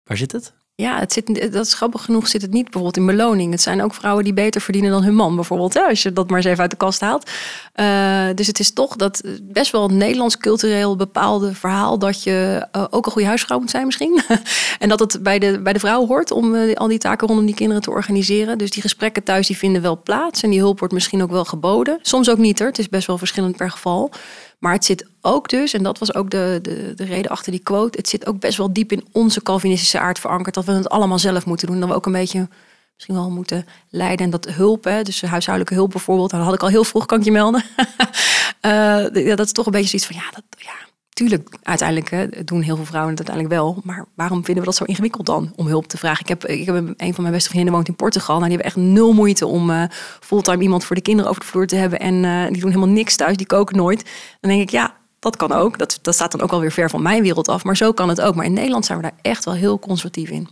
[0.02, 0.54] Waar zit het?
[0.78, 3.52] Ja, het zit, dat is grappig genoeg zit het niet bijvoorbeeld in beloning.
[3.52, 5.78] Het zijn ook vrouwen die beter verdienen dan hun man bijvoorbeeld.
[5.78, 7.30] Als je dat maar eens even uit de kast haalt.
[7.76, 11.98] Uh, dus het is toch dat best wel een Nederlands cultureel bepaalde verhaal...
[11.98, 14.20] dat je uh, ook een goede huisvrouw moet zijn misschien.
[14.78, 17.46] en dat het bij de, bij de vrouw hoort om uh, al die taken rondom
[17.46, 18.58] die kinderen te organiseren.
[18.58, 20.42] Dus die gesprekken thuis die vinden wel plaats.
[20.42, 21.98] En die hulp wordt misschien ook wel geboden.
[22.02, 22.66] Soms ook niet er.
[22.66, 24.12] Het is best wel verschillend per geval.
[24.58, 27.60] Maar het zit ook dus, en dat was ook de, de, de reden achter die
[27.60, 30.88] quote, het zit ook best wel diep in onze Calvinistische aard verankerd dat we het
[30.88, 31.80] allemaal zelf moeten doen.
[31.80, 32.48] Dat we ook een beetje
[32.94, 34.24] misschien wel moeten leiden.
[34.24, 37.18] En dat hulp, hè, dus huishoudelijke hulp bijvoorbeeld, dat had ik al heel vroeg, kan
[37.18, 37.64] ik je melden.
[38.62, 42.76] uh, dat is toch een beetje zoiets van, ja, dat, ja tuurlijk, uiteindelijk doen heel
[42.76, 43.80] veel vrouwen het uiteindelijk wel.
[43.84, 46.20] Maar waarom vinden we dat zo ingewikkeld dan om hulp te vragen?
[46.20, 48.38] Ik heb, ik heb een van mijn beste vrienden woont in Portugal.
[48.38, 49.82] Nou, die hebben echt nul moeite om uh,
[50.20, 51.98] fulltime iemand voor de kinderen over de vloer te hebben.
[51.98, 54.04] En uh, die doen helemaal niks thuis, die koken nooit.
[54.40, 54.94] Dan denk ik, ja,
[55.26, 55.78] dat kan ook.
[55.78, 57.64] Dat, dat staat dan ook alweer ver van mijn wereld af.
[57.64, 58.34] Maar zo kan het ook.
[58.34, 60.48] Maar in Nederland zijn we daar echt wel heel conservatief in.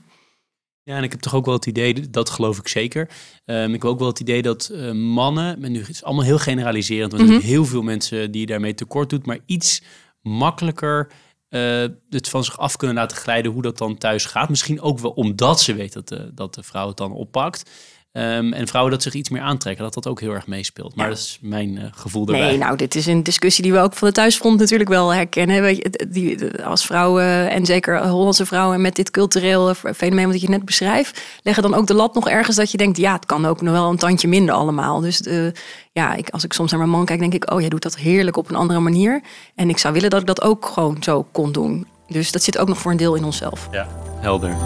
[0.82, 3.08] Ja, en ik heb toch ook wel het idee, dat geloof ik zeker.
[3.44, 6.38] Um, ik heb ook wel het idee dat uh, mannen, nu het is allemaal heel
[6.38, 7.48] generaliserend, want er zijn mhm.
[7.48, 9.82] heel veel mensen die daarmee tekort doet, maar iets
[10.20, 11.10] makkelijker
[11.50, 14.48] uh, het van zich af kunnen laten glijden hoe dat dan thuis gaat.
[14.48, 17.70] Misschien ook wel omdat ze weet dat de, dat de vrouw het dan oppakt.
[18.16, 20.94] Um, en vrouwen dat zich iets meer aantrekken, dat dat ook heel erg meespeelt.
[20.94, 22.46] Maar dat is mijn uh, gevoel daarbij.
[22.46, 25.62] Nee, nou, dit is een discussie die we ook van de thuisfront natuurlijk wel herkennen.
[25.62, 30.48] Weet je, die, als vrouwen, en zeker Hollandse vrouwen met dit cultureel fenomeen wat je
[30.48, 33.46] net beschrijft, leggen dan ook de lat nog ergens dat je denkt, ja, het kan
[33.46, 35.00] ook nog wel een tandje minder allemaal.
[35.00, 35.50] Dus uh,
[35.92, 37.96] ja, ik, als ik soms naar mijn man kijk, denk ik, oh, jij doet dat
[37.96, 39.22] heerlijk op een andere manier.
[39.54, 41.86] En ik zou willen dat ik dat ook gewoon zo kon doen.
[42.08, 43.68] Dus dat zit ook nog voor een deel in onszelf.
[43.72, 43.88] Ja,
[44.20, 44.56] helder.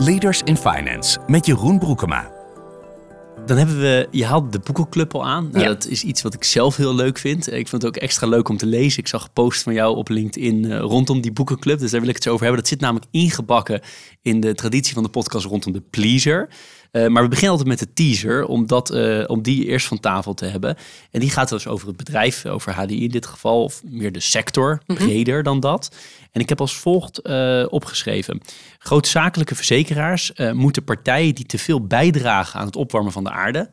[0.00, 2.30] Leaders in Finance met Jeroen Broekema.
[3.46, 5.48] Dan hebben we, je haalt de boekenclub al aan.
[5.52, 7.52] Nou, Dat is iets wat ik zelf heel leuk vind.
[7.52, 8.98] Ik vond het ook extra leuk om te lezen.
[8.98, 11.78] Ik zag een post van jou op LinkedIn uh, rondom die boekenclub.
[11.78, 12.60] Dus daar wil ik het zo over hebben.
[12.60, 13.80] Dat zit namelijk ingebakken
[14.22, 16.48] in de traditie van de podcast rondom de pleaser.
[16.92, 20.00] Uh, maar we beginnen altijd met de teaser, om, dat, uh, om die eerst van
[20.00, 20.76] tafel te hebben.
[21.10, 24.20] En die gaat dus over het bedrijf, over HDI in dit geval, of meer de
[24.20, 25.96] sector, mm breder dan dat.
[26.32, 28.40] En ik heb als volgt uh, opgeschreven.
[28.78, 33.70] Grootzakelijke verzekeraars moeten partijen die te veel bijdragen aan het opwarmen van de aarde,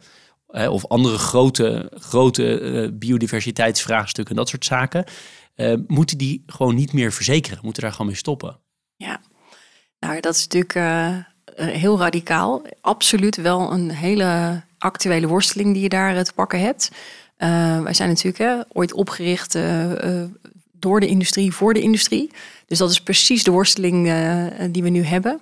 [0.47, 5.05] of andere grote, grote biodiversiteitsvraagstukken en dat soort zaken,
[5.87, 8.59] moeten die gewoon niet meer verzekeren, moeten daar gewoon mee stoppen.
[8.95, 9.21] Ja,
[9.99, 12.61] nou dat is natuurlijk eh, heel radicaal.
[12.81, 16.91] Absoluut wel een hele actuele worsteling die je daar te pakken hebt.
[17.83, 19.55] wij zijn natuurlijk ooit opgericht
[20.79, 22.31] door de industrie, voor de industrie.
[22.65, 24.03] Dus dat is precies de worsteling
[24.71, 25.41] die we nu hebben.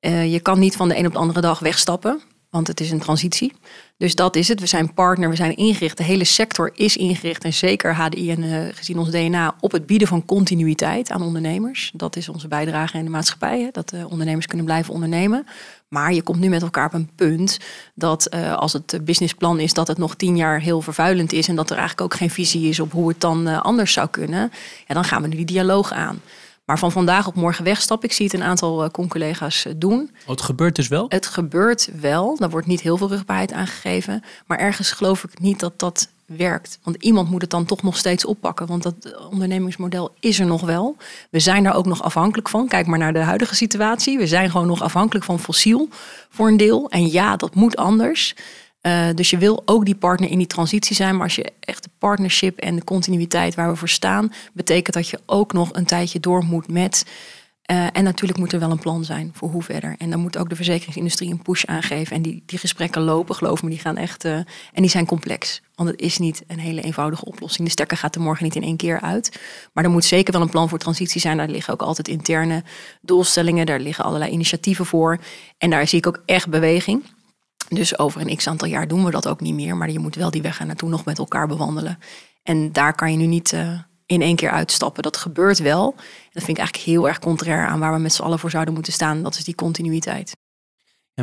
[0.00, 2.20] je kan niet van de een op de andere dag wegstappen,
[2.50, 3.52] want het is een transitie.
[4.00, 4.60] Dus dat is het.
[4.60, 5.96] We zijn partner, we zijn ingericht.
[5.96, 9.86] De hele sector is ingericht en zeker HDI en uh, gezien ons DNA op het
[9.86, 11.90] bieden van continuïteit aan ondernemers.
[11.94, 15.46] Dat is onze bijdrage in de maatschappij, hè, dat uh, ondernemers kunnen blijven ondernemen.
[15.88, 17.58] Maar je komt nu met elkaar op een punt
[17.94, 21.56] dat uh, als het businessplan is dat het nog tien jaar heel vervuilend is en
[21.56, 24.52] dat er eigenlijk ook geen visie is op hoe het dan anders zou kunnen,
[24.86, 26.20] ja, dan gaan we nu die dialoog aan.
[26.70, 30.10] Maar van vandaag op morgen wegstappen, ik zie het een aantal uh, collega's uh, doen.
[30.22, 31.06] Oh, het gebeurt dus wel?
[31.08, 32.36] Het gebeurt wel.
[32.36, 34.22] Daar wordt niet heel veel rugbaarheid aangegeven.
[34.46, 36.78] Maar ergens geloof ik niet dat dat werkt.
[36.82, 38.66] Want iemand moet het dan toch nog steeds oppakken.
[38.66, 40.96] Want dat ondernemingsmodel is er nog wel.
[41.30, 42.68] We zijn daar ook nog afhankelijk van.
[42.68, 44.18] Kijk maar naar de huidige situatie.
[44.18, 45.88] We zijn gewoon nog afhankelijk van fossiel
[46.28, 46.90] voor een deel.
[46.90, 48.34] En ja, dat moet anders.
[48.82, 51.14] Uh, dus je wil ook die partner in die transitie zijn.
[51.14, 55.08] Maar als je echt de partnership en de continuïteit waar we voor staan, betekent dat
[55.08, 57.04] je ook nog een tijdje door moet met.
[57.70, 59.94] Uh, en natuurlijk moet er wel een plan zijn voor hoe verder.
[59.98, 62.16] En dan moet ook de verzekeringsindustrie een push aangeven.
[62.16, 64.24] En die, die gesprekken lopen, geloof me, die gaan echt.
[64.24, 65.62] Uh, en die zijn complex.
[65.74, 67.64] Want het is niet een hele eenvoudige oplossing.
[67.64, 69.40] De stekker gaat er morgen niet in één keer uit.
[69.72, 71.36] Maar er moet zeker wel een plan voor transitie zijn.
[71.36, 72.64] Daar liggen ook altijd interne
[73.00, 73.66] doelstellingen.
[73.66, 75.18] Daar liggen allerlei initiatieven voor.
[75.58, 77.02] En daar zie ik ook echt beweging.
[77.70, 79.76] Dus over een x aantal jaar doen we dat ook niet meer.
[79.76, 81.98] Maar je moet wel die weg naartoe nog met elkaar bewandelen.
[82.42, 85.02] En daar kan je nu niet uh, in één keer uitstappen.
[85.02, 85.94] Dat gebeurt wel.
[86.30, 88.74] Dat vind ik eigenlijk heel erg contrair aan waar we met z'n allen voor zouden
[88.74, 89.22] moeten staan.
[89.22, 90.36] Dat is die continuïteit.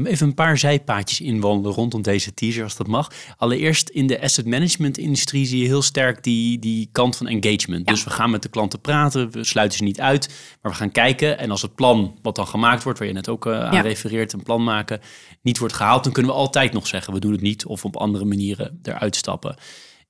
[0.05, 3.11] Even een paar zijpaadjes inwandelen rondom deze teaser, als dat mag.
[3.37, 7.87] Allereerst in de asset management industrie zie je heel sterk die, die kant van engagement.
[7.87, 10.27] Dus we gaan met de klanten praten, we sluiten ze niet uit,
[10.61, 11.37] maar we gaan kijken.
[11.37, 14.33] En als het plan wat dan gemaakt wordt, waar je net ook uh, aan refereert,
[14.33, 14.99] een plan maken,
[15.41, 17.95] niet wordt gehaald, dan kunnen we altijd nog zeggen we doen het niet of op
[17.95, 19.55] andere manieren eruit stappen.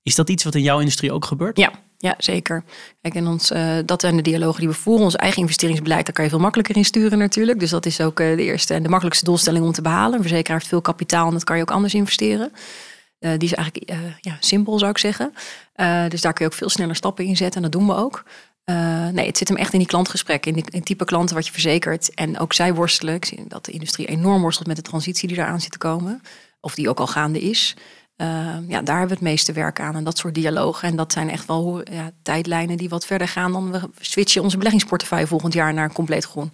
[0.04, 1.58] Is dat iets wat in jouw industrie ook gebeurt?
[1.58, 2.64] Ja, ja, zeker.
[3.02, 5.04] Kijk, en ons, uh, dat zijn de dialogen die we voeren.
[5.04, 7.60] Ons eigen investeringsbeleid, daar kan je veel makkelijker in sturen natuurlijk.
[7.60, 10.14] Dus dat is ook uh, de eerste en de makkelijkste doelstelling om te behalen.
[10.14, 12.52] Een verzekeraar heeft veel kapitaal en dat kan je ook anders investeren.
[13.20, 13.92] Uh, die is eigenlijk
[14.22, 15.34] ja, simpel, zou ik zeggen.
[16.10, 18.24] dus daar kun je ook veel sneller stappen in zetten en dat doen we ook.
[19.12, 22.14] nee, het zit hem echt in die klantgesprekken, in, in type klanten wat je verzekert.
[22.14, 23.16] En ook zij worstelen.
[23.16, 26.22] Ik zie dat de industrie enorm worstelt met de transitie die eraan zit te komen.
[26.60, 27.76] Of die ook al gaande is.
[28.22, 28.28] Uh,
[28.68, 29.96] ja, daar hebben we het meeste werk aan.
[29.96, 30.90] En dat soort dialogen.
[30.90, 34.58] En dat zijn echt wel ja, tijdlijnen die wat verder gaan dan we switchen onze
[34.58, 36.52] beleggingsportefeuille volgend jaar naar compleet groen.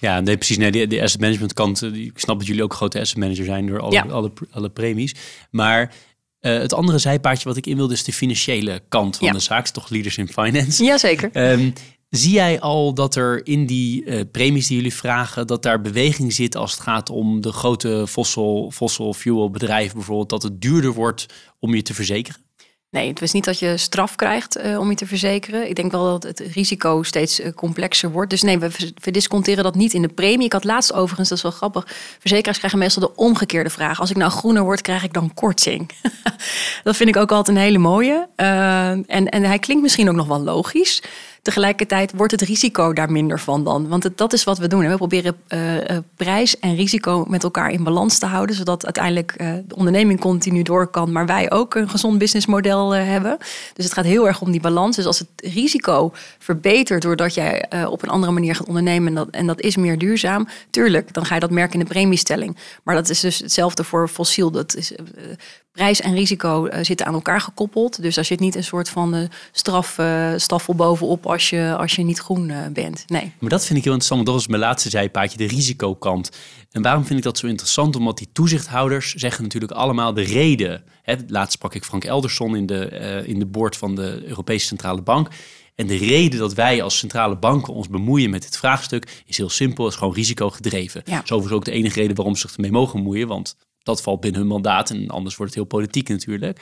[0.00, 0.56] Ja, nee, precies.
[0.56, 1.82] Nee, de, de asset management kant.
[1.82, 4.02] Eh, ik snap dat jullie ook grote asset manager zijn door alle, ja.
[4.02, 5.14] alle, alle premies.
[5.50, 5.94] Maar
[6.40, 9.32] uh, het andere zijpaardje wat ik in wilde is de financiële kant van ja.
[9.32, 9.68] de zaak.
[9.68, 10.84] Toch leaders in finance.
[10.84, 11.30] Jazeker.
[11.32, 11.72] Um,
[12.16, 16.32] Zie jij al dat er in die uh, premies die jullie vragen, dat daar beweging
[16.32, 20.92] zit als het gaat om de grote fossil, fossil fuel bedrijven bijvoorbeeld, dat het duurder
[20.92, 21.26] wordt
[21.58, 22.44] om je te verzekeren?
[22.90, 25.68] Nee, het is niet dat je straf krijgt uh, om je te verzekeren.
[25.68, 28.30] Ik denk wel dat het risico steeds uh, complexer wordt.
[28.30, 28.70] Dus nee, we,
[29.02, 30.46] we, disconteren dat niet in de premie.
[30.46, 31.84] Ik had laatst overigens, dat is wel grappig.
[32.18, 34.00] Verzekeraars krijgen meestal de omgekeerde vraag.
[34.00, 35.90] Als ik nou groener word, krijg ik dan korting?
[36.84, 38.28] dat vind ik ook altijd een hele mooie.
[38.36, 41.02] En, en hij klinkt misschien ook nog wel logisch.
[41.46, 43.88] Tegelijkertijd wordt het risico daar minder van dan.
[43.88, 44.88] Want dat is wat we doen.
[44.88, 45.70] We proberen uh,
[46.16, 48.56] prijs en risico met elkaar in balans te houden.
[48.56, 51.12] Zodat uiteindelijk uh, de onderneming continu door kan.
[51.12, 53.36] Maar wij ook een gezond businessmodel hebben.
[53.74, 54.96] Dus het gaat heel erg om die balans.
[54.96, 59.08] Dus als het risico verbetert doordat jij op een andere manier gaat ondernemen.
[59.08, 60.48] En dat, en dat is meer duurzaam.
[60.70, 62.56] Tuurlijk, dan ga je dat merken in de premiestelling.
[62.82, 64.50] Maar dat is dus hetzelfde voor fossiel.
[64.50, 64.92] Dat is
[65.76, 68.02] prijs en risico uh, zitten aan elkaar gekoppeld.
[68.02, 69.22] Dus daar zit niet een soort van uh,
[69.52, 73.04] strafstaffel uh, bovenop als je, als je niet groen uh, bent.
[73.06, 73.32] Nee.
[73.38, 76.30] Maar dat vind ik heel interessant, want dat was mijn laatste zijpaadje, de risicokant.
[76.70, 77.96] En waarom vind ik dat zo interessant?
[77.96, 80.84] Omdat die toezichthouders zeggen natuurlijk allemaal de reden.
[81.02, 85.02] Hè, laatst sprak ik Frank Elderson in de, in de board van de Europese Centrale
[85.02, 85.28] Bank.
[85.74, 89.48] En de reden dat wij als centrale banken ons bemoeien met dit vraagstuk is heel
[89.48, 91.02] simpel, is gewoon risicogedreven.
[91.04, 91.14] Ja.
[91.14, 93.56] Dat is overigens ook de enige reden waarom ze zich ermee mogen bemoeien, want
[93.86, 96.60] dat valt binnen hun mandaat en anders wordt het heel politiek natuurlijk.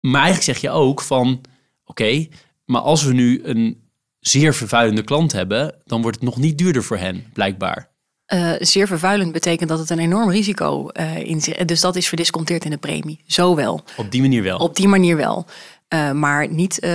[0.00, 1.40] Maar eigenlijk zeg je ook van,
[1.84, 2.26] oké,
[2.64, 3.82] maar als we nu een
[4.18, 7.92] zeer vervuilende klant hebben, dan wordt het nog niet duurder voor hen, blijkbaar.
[8.32, 11.68] Uh, zeer vervuilend betekent dat het een enorm risico uh, in zit.
[11.68, 13.20] Dus dat is verdisconteerd in de premie.
[13.26, 13.84] Zo wel.
[13.96, 14.58] Op die manier wel.
[14.58, 15.46] Op die manier wel.
[15.94, 16.90] Uh, maar niet, uh,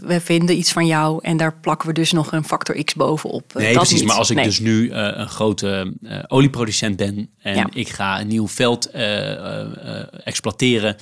[0.00, 3.52] we vinden iets van jou en daar plakken we dus nog een factor X bovenop.
[3.54, 4.02] Nee, dat precies.
[4.02, 4.44] Maar als ik nee.
[4.44, 5.94] dus nu uh, een grote
[6.26, 7.66] olieproducent ben en ja.
[7.72, 8.90] ik ga een nieuw veld
[10.24, 10.96] exploiteren,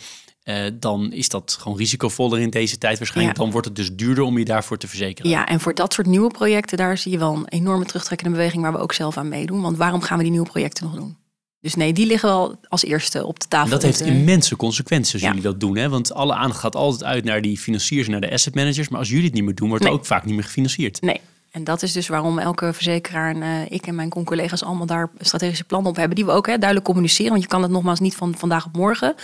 [0.74, 3.36] dan is dat gewoon risicovoller in deze tijd waarschijnlijk.
[3.36, 3.42] Ja.
[3.42, 5.30] Dan wordt het dus duurder om je daarvoor te verzekeren.
[5.30, 8.62] Ja, en voor dat soort nieuwe projecten, daar zie je wel een enorme terugtrekkende beweging
[8.62, 9.60] waar we ook zelf aan meedoen.
[9.60, 11.16] Want waarom gaan we die nieuwe projecten nog doen?
[11.60, 13.64] Dus nee, die liggen wel als eerste op de tafel.
[13.64, 15.28] En dat heeft immense consequenties als ja.
[15.28, 15.76] jullie dat doen.
[15.76, 15.88] Hè?
[15.88, 18.88] Want alle aandacht gaat altijd uit naar die financiers en naar de asset managers.
[18.88, 19.92] Maar als jullie het niet meer doen, wordt Nee.
[19.92, 21.00] er ook vaak niet meer gefinancierd.
[21.00, 21.20] Nee.
[21.50, 25.10] En dat is dus waarom elke verzekeraar en eh, ik en mijn collega's allemaal daar
[25.18, 26.16] strategische plannen op hebben.
[26.16, 27.30] Die we ook hè, duidelijk communiceren.
[27.30, 29.14] Want je kan het nogmaals niet van vandaag op morgen.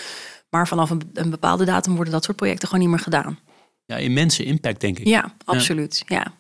[0.51, 3.39] Maar vanaf een, een bepaalde datum worden dat soort projecten gewoon niet meer gedaan.
[3.87, 5.07] Ja, immense impact denk ik.
[5.07, 6.03] Ja, absoluut.
[6.07, 6.17] Ja.
[6.17, 6.33] Ja.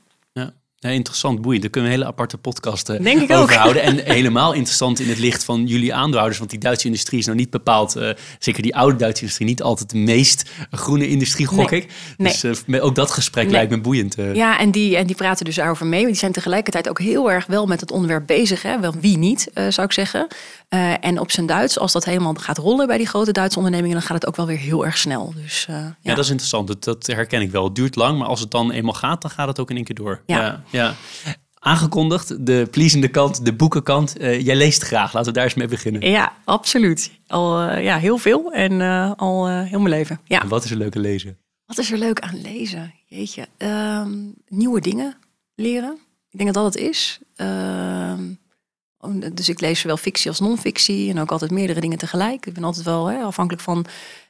[0.84, 1.62] Ja, interessant, boeiend.
[1.62, 3.82] Daar kunnen we een hele aparte podcast eh, Denk ik over houden.
[3.82, 6.38] En helemaal interessant in het licht van jullie aandeelhouders.
[6.38, 9.62] Want die Duitse industrie is nou niet bepaald, eh, zeker die oude Duitse industrie, niet
[9.62, 11.80] altijd de meest groene industrie, gok Nee.
[11.80, 11.90] ik.
[12.16, 13.52] Dus eh, ook dat gesprek Nee.
[13.52, 14.16] lijkt me boeiend.
[14.32, 16.06] Ja, en die, en die praten dus daarover mee.
[16.06, 18.62] Die zijn tegelijkertijd ook heel erg wel met het onderwerp bezig.
[18.62, 18.80] Hè?
[18.80, 20.26] Wel, wie niet, zou ik zeggen.
[20.74, 23.96] Eh, en op zijn Duits, als dat helemaal gaat rollen bij die grote Duitse ondernemingen,
[23.96, 25.32] dan gaat het ook wel weer heel erg snel.
[25.36, 25.96] Dus, eh, ja.
[26.00, 26.66] Ja, dat is interessant.
[26.66, 27.64] Dat, dat herken ik wel.
[27.64, 29.84] Het duurt lang, maar als het dan eenmaal gaat, dan gaat het ook in één
[29.84, 30.22] keer door.
[30.26, 30.62] Ja.
[30.70, 30.94] ja.
[31.58, 34.16] Aangekondigd, de pleasende kant, de boekenkant.
[34.16, 35.12] Eh, jij leest graag.
[35.12, 36.10] Laten we daar eens mee beginnen.
[36.10, 37.10] Ja, absoluut.
[37.26, 38.80] Al ja, heel veel en
[39.16, 40.20] al heel mijn leven.
[40.24, 40.42] Ja.
[40.42, 41.38] En wat is er leuk aan lezen?
[41.66, 42.94] Wat is er leuk aan lezen?
[43.06, 43.48] Jeetje.
[43.56, 44.10] Ehm,
[44.48, 45.16] nieuwe dingen
[45.54, 45.98] leren.
[46.30, 47.20] Ik denk dat dat het is.
[49.04, 51.10] Oh, dus ik lees zowel fictie als non-fictie.
[51.10, 52.46] En ook altijd meerdere dingen tegelijk.
[52.46, 53.86] Ik ben altijd wel hè, afhankelijk van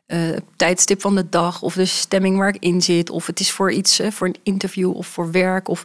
[0.06, 1.62] eh, het tijdstip van de dag.
[1.62, 3.10] Of de stemming waar ik in zit.
[3.10, 5.68] Of het is voor iets, hè, voor een interview of voor werk.
[5.68, 5.82] Of...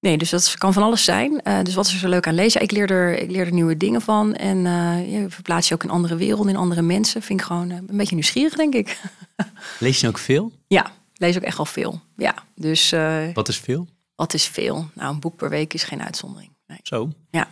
[0.00, 1.42] Nee, dus dat kan van alles zijn.
[1.42, 2.60] Eh, dus wat is er zo leuk aan lezen?
[2.60, 4.34] Ja, ik, leer er, ik leer er nieuwe dingen van.
[4.34, 7.22] En eh, je verplaats je ook in andere werelden, in andere mensen.
[7.22, 9.00] Vind ik gewoon eh, een beetje nieuwsgierig, denk ik.
[9.78, 10.52] Lees je ook veel?
[10.66, 12.00] Ja, lees ook echt al veel.
[12.16, 13.88] Ja, dus eh, Wat is veel?
[14.14, 14.88] wat is veel?
[14.94, 16.50] Nou, een boek per week is geen uitzondering.
[16.66, 16.78] Nee.
[16.82, 17.10] Zo.
[17.30, 17.48] Ja.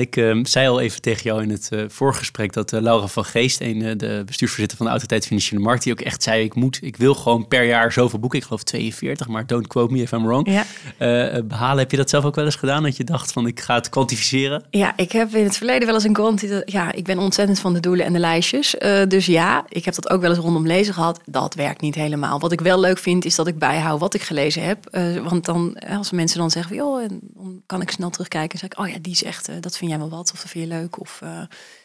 [0.00, 3.24] Ik eh, zei al even tegen jou in het eh voorgesprek dat eh, Laura van
[3.24, 6.54] Geest, een, eh, de bestuursvoorzitter van de Autoriteit Financiële Markt, die ook echt zei: ik
[6.54, 8.38] moet, ik wil gewoon per jaar zoveel boeken.
[8.38, 10.50] Ik geloof 42, maar don't quote me if I'm wrong.
[10.50, 10.64] Ja.
[10.98, 11.78] eh, behalen.
[11.78, 12.82] Heb je dat zelf ook wel eens gedaan?
[12.82, 14.64] Dat je dacht van ik ga het kwantificeren?
[14.70, 16.70] ja, ik heb in het verleden wel eens een kwantiteit.
[16.70, 18.74] Ja, ik ben ontzettend van de doelen en de lijstjes.
[19.08, 21.20] Dus ja, ik heb dat ook wel eens rondom lezen gehad.
[21.24, 22.40] Dat werkt niet helemaal.
[22.40, 24.98] Wat ik wel leuk vind, is dat ik bijhoud wat ik gelezen heb.
[25.24, 28.68] Want dan, als mensen dan zeggen, joh, en dan kan ik snel terugkijken en zeg
[28.70, 30.74] ik, oh ja, die is echt, dat vind jij wel wat, of dat vind je
[30.74, 31.00] leuk.
[31.00, 31.42] Of, eh,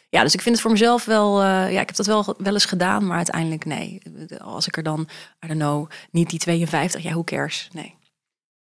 [0.08, 2.52] ja, dus ik vind het voor mezelf wel, eh, ja, ik heb dat wel, wel
[2.52, 4.02] eens gedaan, maar uiteindelijk nee.
[4.38, 5.08] Als ik er dan,
[5.44, 7.68] I don't know, niet die 52, ja, hoe cares?
[7.72, 7.94] Nee.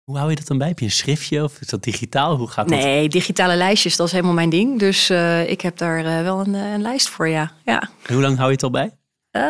[0.04, 0.68] Hoe hou je dat dan bij?
[0.68, 2.36] Heb je een schriftje of is dat digitaal?
[2.36, 2.80] Hoe gaat dat?
[2.80, 4.80] Nee, digitale lijstjes, dat is helemaal mijn ding.
[4.80, 7.52] Dus eh, ik heb daar wel een, een lijst voor, ja.
[7.66, 8.98] Ja, En hoe lang hou je het al bij?
[9.32, 9.42] Eh,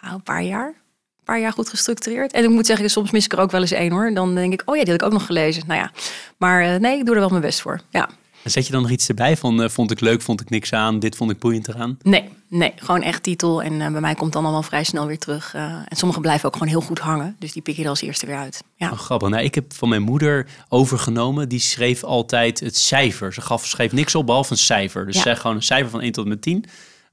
[0.00, 0.66] nou, een paar jaar.
[0.66, 2.32] Een paar jaar goed gestructureerd.
[2.32, 4.14] En ik moet zeggen, soms mis ik er ook wel eens één hoor.
[4.14, 5.62] Dan denk ik, oh ja, die had ik ook nog gelezen.
[5.66, 5.90] Nou ja,
[6.38, 7.80] maar nee, ik doe er wel mijn best voor.
[7.90, 8.08] Ja,
[8.42, 10.72] En zet je dan nog iets erbij van eh, vond ik leuk, vond ik niks
[10.72, 11.98] aan, dit vond ik boeiend eraan?
[12.02, 13.62] nee, nee, gewoon echt titel.
[13.62, 15.54] En eh, bij mij komt dan allemaal vrij snel weer terug.
[15.54, 17.36] Eh, en sommige blijven ook gewoon heel goed hangen.
[17.38, 18.62] Dus die pik je er als eerste weer uit.
[18.76, 18.90] Ja.
[18.90, 19.28] Oh, grappig.
[19.28, 21.48] Nou, ik heb van mijn moeder overgenomen.
[21.48, 23.32] Die schreef altijd het cijfer.
[23.32, 25.06] Ze gaf, schreef niks op behalve een cijfer.
[25.06, 25.22] Dus Ja.
[25.22, 26.64] zij gewoon een cijfer van 1 tot en met 10.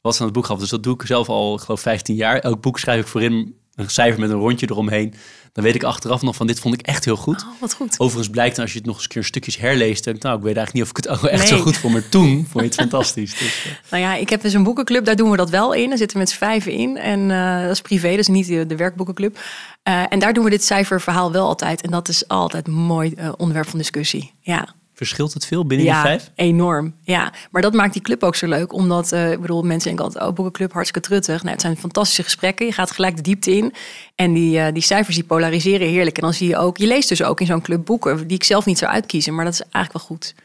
[0.01, 0.59] Wat ze aan het boek gaf.
[0.59, 2.39] Dus dat doe ik zelf al, ik geloof 15 jaar.
[2.39, 5.13] Elk boek schrijf ik voorin een cijfer met een rondje eromheen.
[5.53, 7.41] Dan weet ik achteraf nog van dit vond ik echt heel goed.
[7.41, 7.99] Oh, wat goed.
[7.99, 10.03] Overigens blijkt dan als je het nog eens een keer stukjes herleest.
[10.03, 11.57] Denk ik, nou, ik weet eigenlijk niet of ik het ook echt Nee.
[11.57, 11.93] zo goed vond.
[11.93, 13.38] Maar toen vond je het fantastisch.
[13.38, 15.89] Dus, eh, Nou ja, ik heb dus een boekenclub, daar doen we dat wel in.
[15.89, 16.97] Daar zitten we met z'n vijven in.
[16.97, 19.39] En eh, dat is privé, is niet de, de werkboekenclub.
[19.84, 21.82] Eh, en daar doen we dit cijferverhaal wel altijd.
[21.82, 24.34] En dat is altijd een mooi onderwerp van discussie.
[24.41, 24.67] Ja.
[25.00, 26.32] Verschilt het veel binnen ja, die vijf?
[26.36, 26.95] enorm.
[27.02, 28.74] Ja, maar dat maakt die club ook zo leuk.
[28.74, 31.39] Omdat, eh, ik bedoel, mensen denken altijd, oh, boekenclub, hartstikke truttig.
[31.41, 32.66] Nou, het zijn fantastische gesprekken.
[32.66, 33.74] Je gaat gelijk de diepte in.
[34.16, 36.16] En die, eh, die cijfers die polariseren heerlijk.
[36.16, 38.43] En dan zie je ook, je leest dus ook in zo'n club boeken die ik
[38.43, 39.36] zelf niet zou uitkiezen.
[39.36, 40.36] Maar dat is eigenlijk wel goed.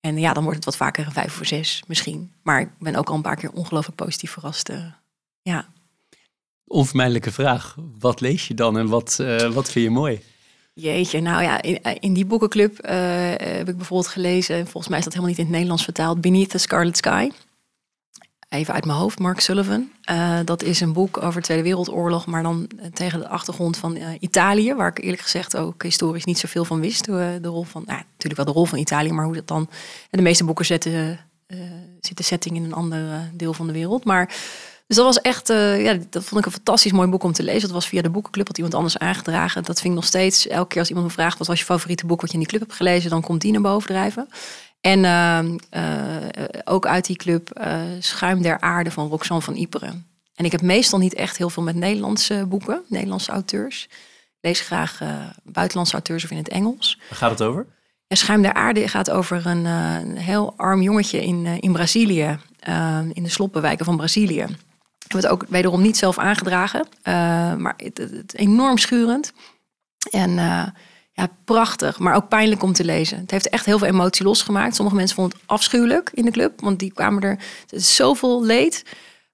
[0.00, 2.32] En ja, dan wordt het wat vaker een vijf of zes misschien.
[2.42, 4.68] Maar ik ben ook al een paar keer ongelooflijk positief verrast.
[4.68, 4.84] eh.
[5.42, 5.66] ja.
[6.64, 7.76] Onvermijdelijke vraag.
[7.98, 9.16] Wat lees je dan en wat,
[9.52, 10.20] wat vind je mooi?
[10.80, 12.96] Jeetje, nou ja, in, in die boekenclub eh,
[13.36, 16.20] heb ik bijvoorbeeld gelezen, en volgens mij is dat helemaal niet in het Nederlands vertaald,
[16.20, 17.30] Beneath the Scarlet Sky.
[18.48, 19.90] Even uit mijn hoofd, Mark Sullivan.
[20.02, 23.76] Eh, dat is een boek over de Tweede Wereldoorlog, maar dan eh, tegen de achtergrond
[23.76, 27.08] van eh, Italië, waar ik eerlijk gezegd ook historisch niet zoveel van wist.
[27.08, 29.68] Eh, de rol van, nou, natuurlijk wel de rol van Italië, maar hoe dat dan.
[30.10, 31.58] En de meeste boeken zetten, eh,
[32.00, 34.04] zit de setting in een ander eh, deel van de wereld.
[34.04, 34.34] Maar
[34.88, 37.42] dus dat was echt, eh, ja, dat vond ik een fantastisch mooi boek om te
[37.42, 37.60] lezen.
[37.60, 39.64] Dat was via de boekenclub, had iemand anders aangedragen.
[39.64, 42.06] Dat vind ik nog steeds, elke keer als iemand me vraagt, wat was je favoriete
[42.06, 44.28] boek wat je in die club hebt gelezen, dan komt die naar boven drijven.
[44.80, 47.60] En eh, eh, ook uit die club
[47.98, 50.06] Schuim der Aarde van Roxanne van Iperen.
[50.34, 53.84] En ik heb meestal niet echt heel veel met Nederlandse boeken, Nederlandse auteurs.
[53.84, 54.98] Ik lees graag
[55.42, 56.98] buitenlandse auteurs of in het Engels.
[57.08, 57.66] Waar gaat het over?
[58.06, 62.38] Ja, Schuim der Aarde gaat over een, een heel arm jongetje in, in Brazilië,
[63.12, 64.46] in de sloppenwijken van Brazilië.
[65.08, 67.14] Het ook wederom niet zelf aangedragen, eh,
[67.54, 69.32] maar het, het enorm schurend.
[70.10, 70.66] En eh,
[71.12, 73.18] Ja, prachtig, maar ook pijnlijk om te lezen.
[73.18, 74.74] Het heeft echt heel veel emotie losgemaakt.
[74.74, 77.38] Sommige mensen vonden het afschuwelijk in de club, want die kwamen er
[77.68, 78.82] is zoveel leed.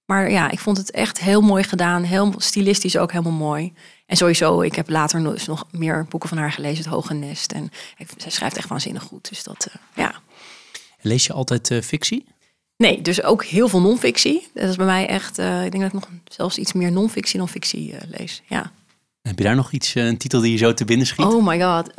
[0.04, 2.02] Maar ja, ik vond het echt heel mooi gedaan.
[2.02, 3.72] Heel stilistisch ook helemaal mooi.
[4.06, 6.84] En sowieso, ik heb later nog- meer boeken van haar gelezen.
[6.84, 7.52] Het Hoge Nest.
[7.52, 7.70] En
[8.16, 9.28] zij schrijft echt waanzinnig goed.
[9.28, 10.14] Dus dat, eh, ja.
[11.00, 12.26] Lees je altijd eh, fictie?
[12.84, 14.48] Nee, dus ook heel veel non-fictie.
[14.54, 15.38] Dat is bij mij echt...
[15.38, 18.42] eh, ik denk dat ik nog zelfs iets meer non-fictie dan fictie eh, lees.
[18.46, 18.72] Ja.
[19.22, 21.26] Heb je daar nog iets, eh, een titel die je zo te binnen schiet?
[21.26, 21.96] Oh my god.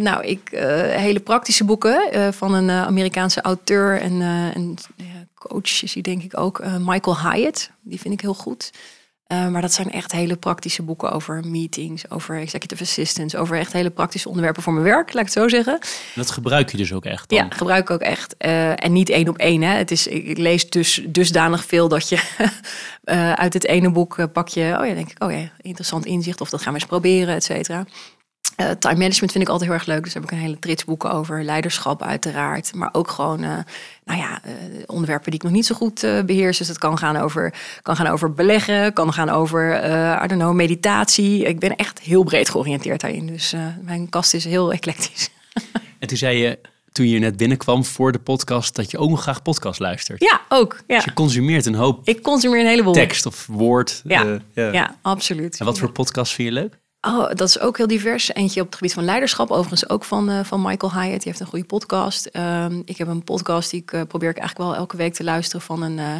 [0.00, 0.48] Nou, ik
[0.96, 4.76] hele praktische boeken van een Amerikaanse auteur en,
[5.34, 6.62] coach is hij denk ik ook.
[6.78, 7.70] Michael Hyatt.
[7.80, 8.70] Die vind ik heel goed.
[9.32, 13.72] Eh, maar dat zijn echt hele praktische boeken over meetings, over executive assistants, over echt
[13.72, 15.72] hele praktische onderwerpen voor mijn werk, laat ik het zo zeggen.
[15.72, 17.38] En dat gebruik je dus ook echt dan?
[17.38, 18.36] Ja, gebruik ik ook echt.
[18.36, 19.62] Eh, en niet één op één.
[19.62, 19.76] Hè.
[19.76, 22.22] Het is, ik lees dus dusdanig veel dat je
[23.04, 26.40] eh, uit het ene boek pak je, oh ja, denk ik, oh ja, interessant inzicht.
[26.40, 27.84] Of dat gaan we eens proberen, et cetera.
[28.68, 30.04] Eh, time management vind ik altijd heel erg leuk.
[30.04, 31.44] Dus daar heb ik een hele trits boeken over.
[31.44, 32.74] Leiderschap uiteraard.
[32.74, 33.58] Maar ook gewoon, eh,
[34.04, 34.52] nou ja, eh,
[34.86, 36.58] onderwerpen die ik nog niet zo goed eh, beheers.
[36.58, 38.92] Dus het kan gaan over, kan gaan over beleggen.
[38.92, 39.84] Kan gaan over,
[40.24, 41.44] I don't know, meditatie.
[41.44, 43.26] Ik ben echt heel breed georiënteerd daarin.
[43.26, 45.28] Dus mijn kast is heel eclectisch.
[45.98, 46.58] En toen zei je,
[46.92, 50.20] toen je net binnenkwam voor de podcast, dat je ook nog graag podcast luistert.
[50.20, 50.82] Ja, ook.
[50.86, 50.96] Ja.
[50.96, 52.92] Dus je consumeert een hoop Ik consumeer een heleboel.
[52.92, 54.02] tekst of woord.
[54.04, 54.72] Ja, ja.
[54.72, 54.96] ja.
[55.02, 55.58] absoluut.
[55.58, 56.78] En wat voor podcast vind je leuk?
[57.06, 58.34] Oh, dat is ook heel divers.
[58.34, 61.22] Eentje op het gebied van leiderschap, overigens ook van, eh, van Michael Hyatt.
[61.22, 62.26] Die heeft een goede podcast.
[62.26, 65.24] Ehm, ik heb een podcast die ik eh, probeer ik eigenlijk wel elke week te
[65.24, 66.14] luisteren van een, eh,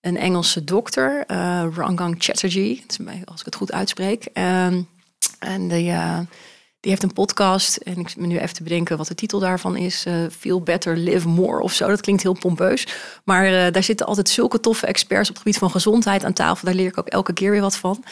[0.00, 1.24] een Engelse dokter,
[1.74, 2.84] Rangang Chatterjee,
[3.24, 4.24] als ik het goed uitspreek.
[4.24, 4.82] Ehm,
[5.38, 5.92] en die,
[6.80, 7.76] die heeft een podcast.
[7.76, 10.06] En ik zit me nu even te bedenken wat de titel daarvan is.
[10.38, 11.88] Feel Better, Live More of zo.
[11.88, 12.86] Dat klinkt heel pompeus.
[13.24, 16.66] Maar daar zitten altijd zulke toffe experts op het gebied van gezondheid aan tafel.
[16.66, 18.04] Daar leer ik ook elke keer weer wat van.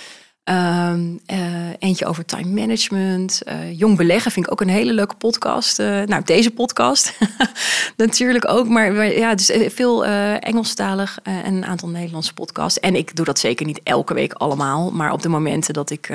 [0.45, 3.43] Ehm, eh, eentje over time management.
[3.43, 5.79] eh, jong beleggen vind ik ook een hele leuke podcast.
[5.79, 7.19] Eh, nou, deze podcast
[7.97, 8.69] natuurlijk ook.
[8.69, 12.81] Maar, ja, dus veel Engelstalig en een aantal Nederlandse podcasts.
[12.81, 14.91] En ik doe dat zeker niet elke week allemaal.
[14.91, 16.11] Maar op de momenten dat ik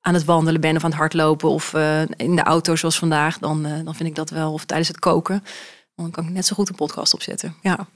[0.00, 1.48] aan het wandelen ben of aan het hardlopen...
[1.48, 1.74] of
[2.16, 4.52] in de auto zoals vandaag, dan, dan vind ik dat wel.
[4.52, 5.44] Of tijdens het koken.
[5.96, 7.54] Dan kan ik net zo goed een podcast opzetten.
[7.62, 7.88] Ja.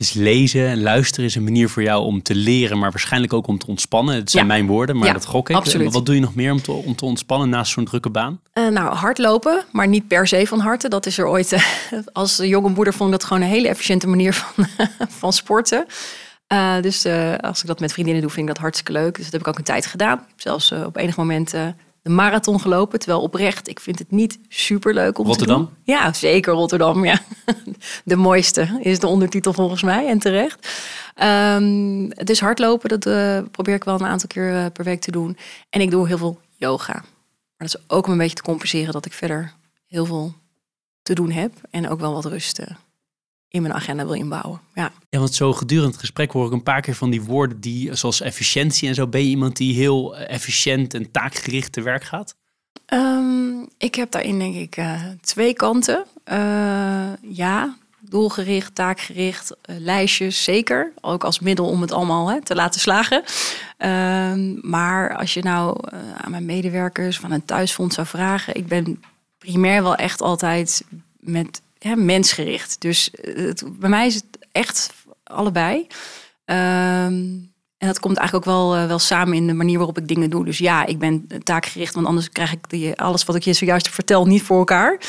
[0.00, 3.46] Dus lezen en luisteren is een manier voor jou om te leren, maar waarschijnlijk ook
[3.46, 4.14] om te ontspannen.
[4.14, 4.52] Het zijn Ja.
[4.52, 5.56] mijn woorden, maar Ja, dat gok ik.
[5.56, 5.92] absoluut.
[5.92, 8.40] Wat doe je nog meer om te, om te ontspannen naast zo'n drukke baan?
[8.52, 10.88] Eh, nou, hardlopen, maar niet per se van harte.
[10.88, 11.52] Dat is er ooit.
[11.52, 11.62] eh,
[12.12, 14.66] als jonge moeder vond ik dat gewoon een hele efficiënte manier van,
[15.20, 15.86] van sporten.
[16.46, 17.06] Eh, dus
[17.40, 19.14] als ik dat met vriendinnen doe, vind ik dat hartstikke leuk.
[19.14, 20.18] Dus dat heb ik ook een tijd gedaan.
[20.18, 21.54] Ik heb zelfs op enig moment
[22.02, 22.98] de marathon gelopen.
[22.98, 25.64] Terwijl oprecht, ik vind het niet super leuk om Rotterdam?
[25.64, 25.94] te doen.
[25.94, 27.04] Ja, zeker Rotterdam.
[27.04, 27.20] Ja.
[28.04, 30.68] De mooiste is de ondertitel volgens mij en terecht.
[31.14, 35.10] Ehm, dus hardlopen, dat eh, probeer ik wel een aantal keer eh, per week te
[35.10, 35.36] doen.
[35.70, 36.92] En ik doe heel veel yoga.
[36.92, 39.52] Maar dat is ook om een beetje te compenseren dat ik verder
[39.86, 40.34] heel veel
[41.02, 41.52] te doen heb.
[41.70, 42.66] En ook wel wat rust eh,
[43.50, 44.60] in mijn agenda wil inbouwen.
[44.74, 44.92] Ja.
[45.08, 47.94] Ja, want zo gedurende het gesprek hoor ik een paar keer van die woorden die,
[47.94, 49.06] zoals efficiëntie en zo.
[49.06, 52.36] Ben je iemand die heel eh, efficiënt en taakgericht te werk gaat?
[52.86, 56.04] Ehm, ik heb daarin denk ik eh, twee kanten.
[56.24, 60.92] Eh, ja, doelgericht, taakgericht, lijstjes zeker.
[61.00, 63.22] Ook als middel om het allemaal hè, te laten slagen.
[63.76, 65.76] Ehm, maar als je nou
[66.16, 68.54] aan mijn medewerkers van een thuisfonds zou vragen...
[68.54, 69.02] ik ben
[69.38, 70.84] primair wel echt altijd
[71.20, 72.80] met ja, mensgericht.
[72.80, 75.86] Dus eh, het, bij mij is het echt allebei.
[76.44, 77.38] Ehm,
[77.80, 80.30] en dat komt eigenlijk ook wel, eh, wel samen in de manier waarop ik dingen
[80.30, 80.44] doe.
[80.44, 83.88] Dus ja, ik ben taakgericht, want anders krijg ik die, alles wat ik je zojuist
[83.88, 85.00] vertel niet voor elkaar.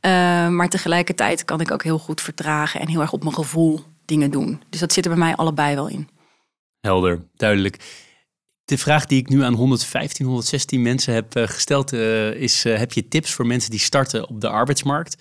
[0.00, 0.10] Eh,
[0.48, 4.30] maar tegelijkertijd kan ik ook heel goed vertragen en heel erg op mijn gevoel dingen
[4.30, 4.62] doen.
[4.68, 6.08] Dus dat zit er bij mij allebei wel in.
[6.80, 7.76] Helder, duidelijk.
[8.64, 13.08] De vraag die ik nu aan 115, 116 mensen heb eh, gesteld is: heb je
[13.08, 15.16] tips voor mensen die starten op de arbeidsmarkt?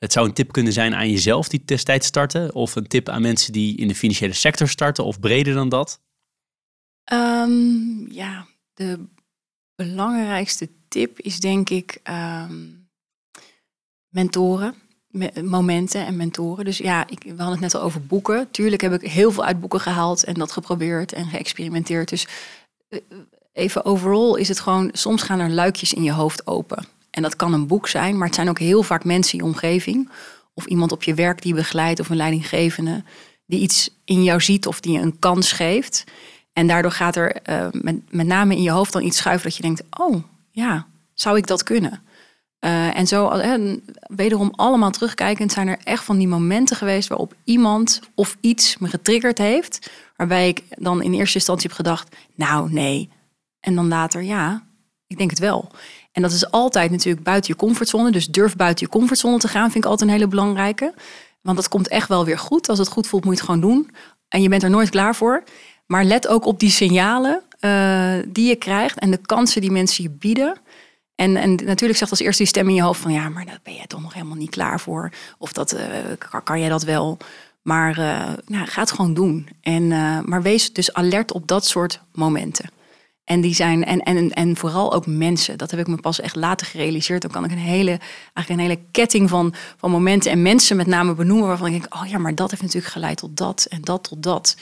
[0.00, 3.22] Het zou een tip kunnen zijn aan jezelf die destijds starten, of een tip aan
[3.22, 6.00] mensen die in de financiële sector starten, of breder dan dat.
[7.04, 9.04] Ehm, ja, de
[9.74, 12.68] belangrijkste tip is denk ik ehm,
[14.08, 14.74] mentoren.
[15.06, 16.64] Me- momenten en mentoren.
[16.64, 18.50] Dus ja, ik, we hadden het net al over boeken.
[18.50, 22.08] Tuurlijk heb ik heel veel uit boeken gehaald en dat geprobeerd en geëxperimenteerd.
[22.08, 22.26] Dus
[22.88, 23.00] eh,
[23.52, 26.84] even overal is het gewoon, soms gaan er luikjes in je hoofd open.
[27.10, 29.50] En dat kan een boek zijn, maar het zijn ook heel vaak mensen in je
[29.50, 30.10] omgeving.
[30.54, 33.02] Of iemand op je werk die begeleidt of een leidinggevende
[33.46, 36.04] die iets in jou ziet of die je een kans geeft.
[36.52, 39.56] En daardoor gaat er eh, met, met name in je hoofd dan iets schuiven dat
[39.56, 42.02] je denkt, oh ja, zou ik dat kunnen?
[42.58, 47.34] Eh, en zo, eh, wederom allemaal terugkijkend, zijn er echt van die momenten geweest waarop
[47.44, 49.90] iemand of iets me getriggerd heeft.
[50.16, 53.08] Waarbij ik dan in eerste instantie heb gedacht, nou nee.
[53.60, 54.62] En dan later, ja,
[55.06, 55.70] ik denk het wel.
[56.12, 58.10] En dat is altijd natuurlijk buiten je comfortzone.
[58.10, 60.94] Dus durf buiten je comfortzone te gaan, vind ik altijd een hele belangrijke.
[61.42, 62.68] Want dat komt echt wel weer goed.
[62.68, 63.90] Als het goed voelt, moet je het gewoon doen.
[64.28, 65.42] En je bent er nooit klaar voor.
[65.86, 70.02] Maar let ook op die signalen uh, die je krijgt en de kansen die mensen
[70.02, 70.58] je bieden.
[71.14, 73.60] En, en natuurlijk zegt als eerste die stem in je hoofd van ja, maar daar
[73.62, 75.12] ben jij toch nog helemaal niet klaar voor.
[75.38, 75.80] Of dat, uh,
[76.44, 77.16] kan, jij dat wel?
[77.62, 79.48] Maar uh, nou, ga het gewoon doen.
[79.60, 79.88] En,
[80.28, 82.70] maar wees dus alert op dat soort momenten.
[83.30, 85.58] En die zijn, en, en, en vooral ook mensen.
[85.58, 87.22] Dat heb ik me pas echt later gerealiseerd.
[87.22, 87.98] Dan kan ik een hele,
[88.32, 91.48] eigenlijk een hele ketting van, van momenten en mensen met name benoemen.
[91.48, 94.22] Waarvan ik denk, oh ja, maar dat heeft natuurlijk geleid tot dat en dat tot
[94.22, 94.56] dat.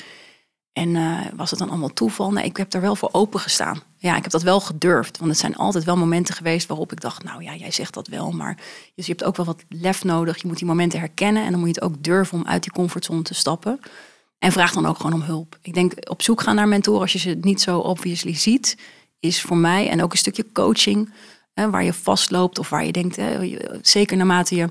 [0.72, 2.32] En uh, was het dan allemaal toeval?
[2.32, 3.82] Nee, ik heb daar wel voor open gestaan.
[3.96, 5.18] Ja, ik heb dat wel gedurfd.
[5.18, 8.08] Want het zijn altijd wel momenten geweest waarop ik dacht, nou ja, jij zegt dat
[8.08, 8.30] wel.
[8.30, 8.56] Maar
[8.94, 10.40] je hebt ook wel wat lef nodig.
[10.40, 11.44] Je moet die momenten herkennen.
[11.44, 13.80] En dan moet je het ook durven om uit die comfortzone te stappen.
[14.38, 15.58] En vraag dan ook gewoon om hulp.
[15.62, 18.78] Ik denk op zoek gaan naar mentoren als je ze niet zo obviously ziet,
[19.20, 21.12] is voor mij en ook een stukje coaching,
[21.54, 24.68] hè, waar je vastloopt of waar je denkt, hè, zeker naarmate je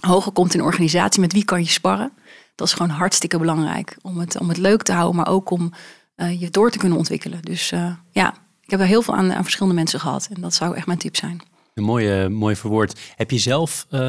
[0.00, 2.12] hoger komt in een organisatie, met wie kan je sparren?
[2.54, 5.72] Dat is gewoon hartstikke belangrijk om het, om het leuk te houden, maar ook om
[6.16, 7.42] uh, je door te kunnen ontwikkelen.
[7.42, 10.54] Dus uh, ja, ik heb er heel veel aan, aan verschillende mensen gehad en dat
[10.54, 11.42] zou echt mijn tip zijn.
[11.74, 13.00] Een mooie, mooi verwoord.
[13.16, 14.00] Heb je zelf um,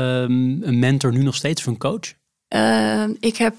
[0.64, 2.14] een mentor nu nog steeds of een coach?
[2.56, 3.56] Uh, ik heb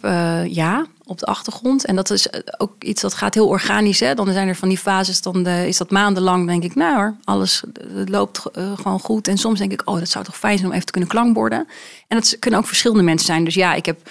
[0.49, 1.85] ja, op de achtergrond.
[1.85, 2.29] En dat is
[2.59, 4.01] ook iets dat gaat heel organisch.
[4.01, 4.15] Hè?
[4.15, 6.47] Dan zijn er van die fases, dan is dat maandenlang.
[6.47, 7.63] denk ik, nou hoor, alles
[8.05, 9.29] loopt gewoon goed.
[9.29, 11.67] En soms denk ik, oh, dat zou toch fijn zijn om even te kunnen klankborden.
[12.09, 13.45] En dat kunnen ook verschillende mensen zijn.
[13.45, 14.11] Dus ja, ik heb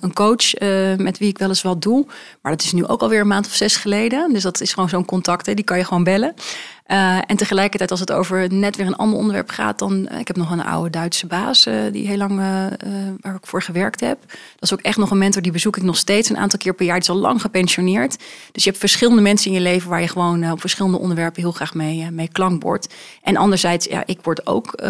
[0.00, 0.58] een coach
[0.96, 2.06] met wie ik wel eens wat doe.
[2.42, 4.32] Maar dat is nu ook alweer een maand of zes geleden.
[4.32, 6.34] Dus dat is gewoon zo'n contact, hè, die kan je gewoon bellen.
[6.90, 10.08] Uh, en tegelijkertijd, als het over net weer een ander onderwerp gaat, dan.
[10.08, 12.36] Ik heb nog een oude Duitse baas die heel lang
[13.20, 14.18] waar ik voor gewerkt heb.
[14.28, 16.74] Dat is ook echt nog een mentor, die bezoek ik nog steeds een aantal keer
[16.74, 17.00] per jaar.
[17.00, 18.18] Die is al lang gepensioneerd.
[18.52, 21.52] Dus je hebt verschillende mensen in je leven waar je gewoon op verschillende onderwerpen heel
[21.52, 22.30] graag mee, mee.
[23.22, 24.82] En anderzijds, ja, ik word ook,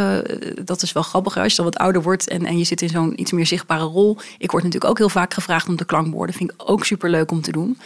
[0.65, 2.89] dat is wel grappig als je dan wat ouder wordt en, en je zit in
[2.89, 4.19] zo'n iets meer zichtbare rol.
[4.39, 6.35] Ik word natuurlijk ook heel vaak gevraagd om te klankborden.
[6.35, 7.79] Vind ik ook super leuk om te doen.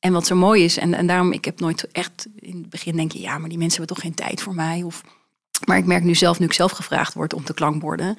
[0.00, 2.96] En wat zo mooi is, en, en daarom, ik heb nooit echt in het begin
[2.96, 4.82] denk je, ja, maar die mensen hebben toch geen tijd voor mij.
[4.82, 5.02] Of,
[5.66, 8.18] maar ik merk nu zelf, nu ik zelf gevraagd word om te klankborden,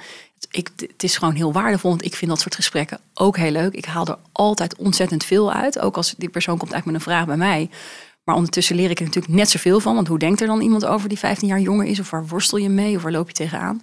[0.52, 1.90] ik, het is gewoon heel waardevol.
[1.90, 3.74] Want ik vind dat soort gesprekken ook heel leuk.
[3.74, 5.80] Ik haal er altijd ontzettend veel uit.
[5.80, 7.70] Ook als die persoon komt eigenlijk met een vraag bij mij.
[8.24, 9.96] Maar ondertussen leer ik er natuurlijk net zoveel van.
[9.96, 12.00] Want hoe denkt er dan iemand over die 15 jaar jonger is?
[12.00, 12.96] Of waar worstel je mee?
[12.96, 13.82] Of waar loop je tegenaan?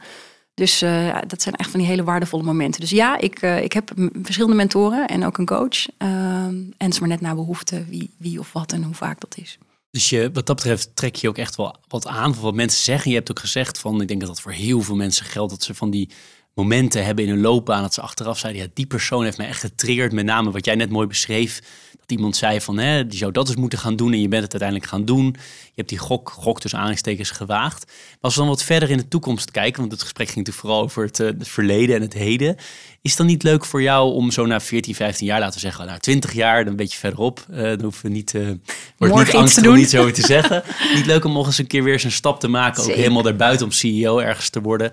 [0.56, 2.80] Dus uh, dat zijn echt van die hele waardevolle momenten.
[2.80, 3.92] Dus ja, ik, uh, ik heb
[4.22, 5.88] verschillende mentoren en ook een coach.
[5.98, 9.20] Uh, en het is maar net naar behoefte wie, wie of wat en hoe vaak
[9.20, 9.58] dat is.
[9.90, 12.82] Dus je, wat dat betreft trek je ook echt wel wat aan van wat mensen
[12.82, 13.10] zeggen.
[13.10, 15.62] Je hebt ook gezegd van, ik denk dat dat voor heel veel mensen geldt, dat
[15.62, 16.10] ze van die
[16.56, 19.60] momenten hebben in hun loopbaan dat ze achteraf zeiden, ja, die persoon heeft mij echt
[19.60, 20.12] getriggerd.
[20.12, 21.60] Met name wat jij net mooi beschreef,
[22.00, 24.42] dat iemand zei van, hè, die zou dat eens moeten gaan doen en je bent
[24.42, 25.24] het uiteindelijk gaan doen.
[25.64, 27.86] Je hebt die gok, gok tussen aanstekens gewaagd.
[27.86, 30.66] Maar als we dan wat verder in de toekomst kijken, want het gesprek ging natuurlijk
[30.66, 32.56] vooral over het, eh, het verleden en het heden.
[33.02, 35.60] Is het dan niet leuk voor jou om zo na 14, 15 jaar, laten we
[35.60, 38.50] zeggen, nou 20 jaar, dan een beetje verderop, uh, dan hoeven we niet, uh,
[38.96, 40.62] wordt niet angstig om niet zo te zeggen.
[40.94, 43.22] niet leuk om nog eens een keer weer eens een stap te maken, ook helemaal
[43.22, 44.92] daarbuiten om CEO ergens te worden.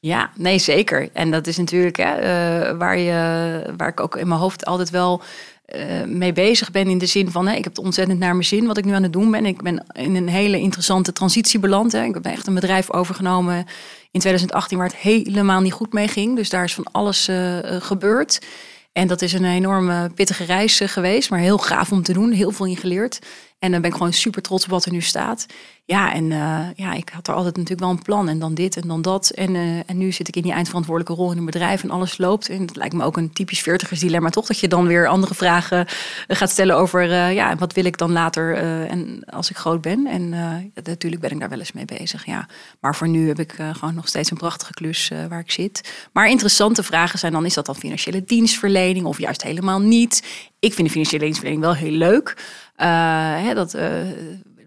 [0.00, 1.08] Ja, nee, zeker.
[1.12, 4.90] En dat is natuurlijk hè, uh, waar, je, waar ik ook in mijn hoofd altijd
[4.90, 5.22] wel
[5.74, 6.88] uh, mee bezig ben.
[6.88, 8.92] In de zin van, hè, ik heb het ontzettend naar mijn zin wat ik nu
[8.92, 9.46] aan het doen ben.
[9.46, 11.92] Ik ben in een hele interessante transitie beland.
[11.92, 12.04] Hè.
[12.04, 13.56] Ik heb echt een bedrijf overgenomen
[14.10, 16.36] in 2018 waar het helemaal niet goed mee ging.
[16.36, 18.40] Dus daar is van alles uh, gebeurd.
[18.92, 22.32] En dat is een enorme pittige reis geweest, maar heel gaaf om te doen.
[22.32, 23.18] Heel veel in geleerd.
[23.58, 25.46] En dan ben ik gewoon super trots op wat er nu staat.
[25.84, 28.28] Ja, en uh, ja, ik had er altijd natuurlijk wel een plan.
[28.28, 29.30] En dan dit en dan dat.
[29.30, 32.18] En, uh, en nu zit ik in die eindverantwoordelijke rol in een bedrijf en alles
[32.18, 32.48] loopt.
[32.48, 34.46] En het lijkt me ook een typisch veertigers dilemma toch?
[34.46, 35.86] Dat je dan weer andere vragen
[36.26, 37.04] eh, gaat stellen over...
[37.32, 38.54] Ja, wat wil ik dan later
[38.88, 40.06] en als ik groot ben?
[40.06, 40.28] En
[40.84, 42.48] natuurlijk ben ik daar wel eens mee bezig, ja.
[42.80, 46.08] Maar voor nu heb ik gewoon nog steeds een prachtige klus waar ik zit.
[46.12, 47.44] Maar interessante vragen zijn dan...
[47.44, 50.22] is dat dan financiële dienstverlening of juist helemaal niet?
[50.58, 52.36] Ik vind de financiële dienstverlening wel heel leuk...
[52.76, 53.76] hè, dat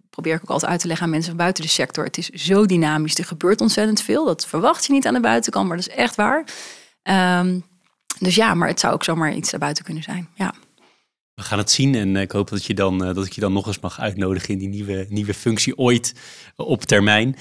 [0.10, 2.04] probeer ik ook altijd uit te leggen aan mensen van buiten de sector.
[2.04, 4.26] Het is zo dynamisch, er gebeurt ontzettend veel.
[4.26, 6.44] Dat verwacht je niet aan de buitenkant, maar dat is echt waar.
[7.40, 7.64] Um,
[8.20, 10.30] dus ja, maar het zou ook zomaar iets daarbuiten kunnen zijn.
[10.36, 10.54] Ja.
[11.34, 13.68] We gaan het zien en ik hoop dat, je dan, dat ik je dan nog
[13.68, 16.14] eens mag uitnodigen in die nieuwe, nieuwe functie ooit
[16.56, 17.36] op termijn.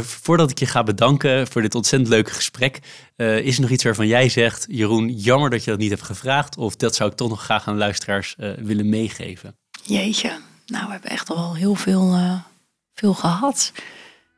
[0.00, 2.78] Voordat ik je ga bedanken voor dit ontzettend leuke gesprek,
[3.16, 6.56] is er nog iets waarvan jij zegt, Jeroen, jammer dat je dat niet hebt gevraagd
[6.56, 9.59] of dat zou ik toch nog graag aan luisteraars willen meegeven?
[9.82, 10.30] Jeetje,
[10.66, 12.34] nou, we hebben echt al heel veel, uh,
[12.94, 13.72] veel gehad.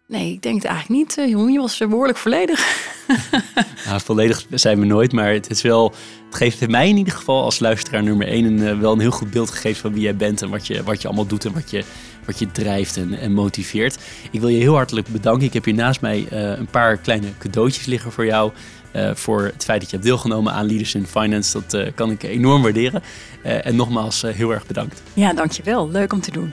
[0.07, 1.19] Nee, ik denk het eigenlijk niet.
[1.19, 2.61] Uh, jongen, je was behoorlijk volledig.
[3.87, 5.95] Nou, volledig zijn we nooit, maar het, is wel,
[6.27, 9.11] het geeft mij in ieder geval als luisteraar nummer één een, eh, wel een heel
[9.11, 11.53] goed beeld gegeven van wie jij bent en wat je, wat je allemaal doet en
[11.53, 11.85] wat je,
[12.25, 13.99] wat je drijft en, en motiveert.
[14.31, 15.47] Ik wil je heel hartelijk bedanken.
[15.47, 18.53] Ik heb hier naast mij een paar kleine cadeautjes liggen voor jou.
[18.97, 21.53] Uh, voor het feit dat je hebt deelgenomen aan Leaders in Finance.
[21.53, 23.03] Dat uh, kan ik enorm waarderen.
[23.45, 25.03] Uh, en nogmaals heel erg bedankt.
[25.15, 25.91] Ja, dankjewel.
[25.91, 26.53] Leuk om te doen.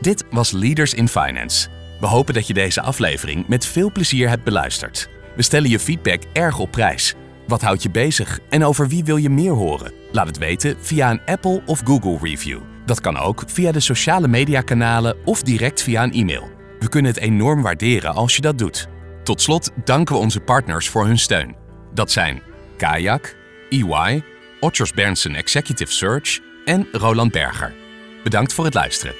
[0.00, 1.68] Dit was Leaders in Finance.
[2.00, 5.08] We hopen dat je deze aflevering met veel plezier hebt beluisterd.
[5.36, 7.14] We stellen je feedback erg op prijs.
[7.46, 9.92] Wat houdt je bezig en over wie wil je meer horen?
[10.12, 12.60] Laat het weten via een Apple of Google review.
[12.86, 16.50] Dat kan ook via de sociale mediakanalen of direct via een e-mail.
[16.78, 18.88] We kunnen het enorm waarderen als je dat doet.
[19.22, 21.56] Tot slot danken we onze partners voor hun steun.
[21.94, 22.42] Dat zijn
[22.76, 23.36] Kayak,
[23.68, 24.22] EY,
[24.60, 27.74] Otters Berndsen Executive Search en Roland Berger.
[28.22, 29.14] Bedankt voor het luisteren.